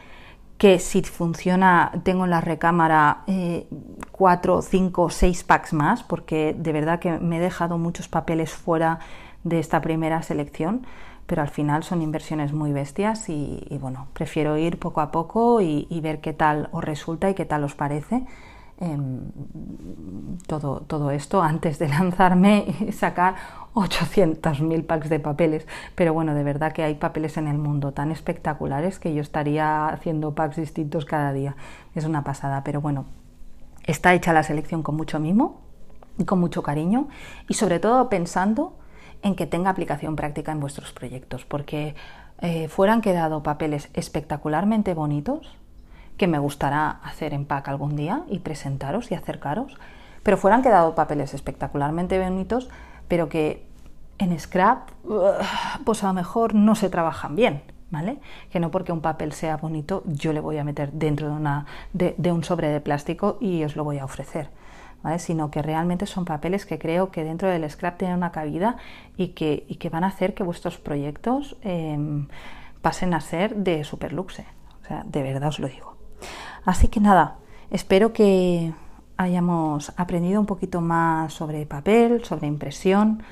[0.59, 3.69] que si funciona tengo en la recámara eh,
[4.11, 8.99] cuatro, cinco, seis packs más, porque de verdad que me he dejado muchos papeles fuera
[9.45, 10.85] de esta primera selección,
[11.27, 15.87] pero al final son inversiones muy bestias y, bueno, prefiero ir poco a poco y,
[15.91, 18.25] y, ver qué tal os resulta y qué tal os parece.
[20.47, 23.35] Todo, todo esto antes de lanzarme y sacar
[23.75, 25.67] 800.000 packs de papeles.
[25.95, 29.89] Pero bueno, de verdad que hay papeles en el mundo tan espectaculares que yo estaría
[29.89, 31.57] haciendo packs distintos cada día.
[31.95, 33.07] Es una pasada, pero bueno,
[33.85, 35.63] está hecha la selección con mucho mimo
[36.19, 37.09] y con mucho cariño
[37.49, 38.77] y sobre todo pensando
[39.23, 41.95] en que tenga aplicación práctica en vuestros proyectos, porque
[42.41, 45.57] eh, fueran quedado papeles espectacularmente bonitos,
[46.19, 49.79] que me gustará hacer en pack algún día y presentaros y acercaros,
[50.23, 52.69] pero fueran quedado papeles espectacularmente bonitos,
[53.07, 53.67] pero que
[54.19, 54.91] en scrap
[55.85, 58.19] pues a lo mejor no se trabajan bien, ¿vale?
[58.51, 61.67] Que no porque un papel sea bonito yo le voy a meter dentro de, una,
[61.93, 64.51] de, un sobre de plástico y os lo voy a ofrecer.
[65.01, 65.21] ¿Vale?
[65.21, 68.79] sino que realmente son papeles que creo que dentro del scrap tienen una cabida
[69.17, 72.27] y que, y que van a hacer que vuestros proyectos em,
[72.83, 74.45] pasen a ser de superluxe.
[74.83, 75.98] O sea, de verdad os lo digo.
[76.65, 77.37] Así que nada,
[77.71, 78.73] espero que
[79.17, 83.23] hayamos aprendido un poquito más sobre papel, sobre impresión,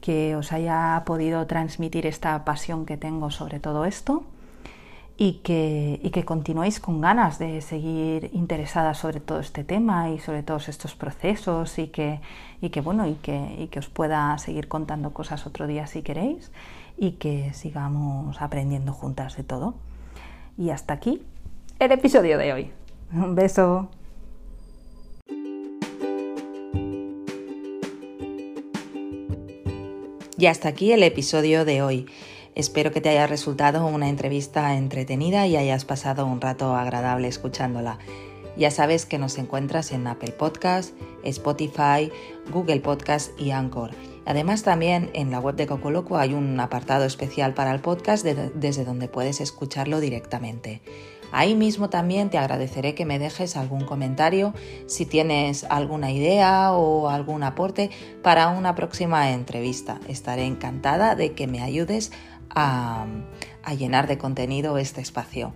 [0.00, 4.24] que os haya podido transmitir esta pasión que tengo sobre todo esto
[5.16, 10.18] y que, y que continuéis con ganas de seguir interesadas sobre todo este tema y
[10.18, 12.20] sobre todos estos procesos y que,
[12.60, 16.02] y que bueno y que, y que os pueda seguir contando cosas otro día si
[16.02, 16.50] queréis
[16.98, 19.74] y que sigamos aprendiendo juntas de todo.
[20.58, 21.22] Y hasta aquí
[21.78, 22.72] el episodio de hoy.
[23.12, 23.88] Un beso.
[30.36, 32.06] Y hasta aquí el episodio de hoy.
[32.54, 37.98] Espero que te haya resultado una entrevista entretenida y hayas pasado un rato agradable escuchándola.
[38.56, 40.94] Ya sabes que nos encuentras en Apple Podcast,
[41.24, 42.12] Spotify,
[42.52, 43.90] Google Podcast y Anchor.
[44.26, 48.84] Además también en la web de Cocoloco hay un apartado especial para el podcast desde
[48.84, 50.80] donde puedes escucharlo directamente.
[51.36, 54.54] Ahí mismo también te agradeceré que me dejes algún comentario
[54.86, 57.90] si tienes alguna idea o algún aporte
[58.22, 59.98] para una próxima entrevista.
[60.06, 62.12] Estaré encantada de que me ayudes
[62.50, 63.06] a,
[63.76, 65.54] llenar de contenido este espacio.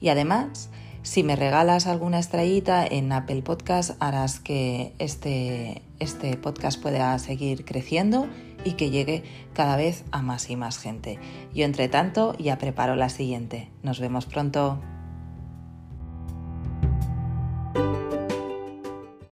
[0.00, 0.70] Y además,
[1.02, 7.66] si me regalas alguna estrellita en Apple Podcast, harás que este, este podcast pueda seguir
[7.66, 8.28] creciendo
[8.64, 11.18] y que llegue cada vez a más y más gente.
[11.52, 13.68] Yo, entre tanto, ya preparo la siguiente.
[13.82, 14.80] Nos vemos pronto.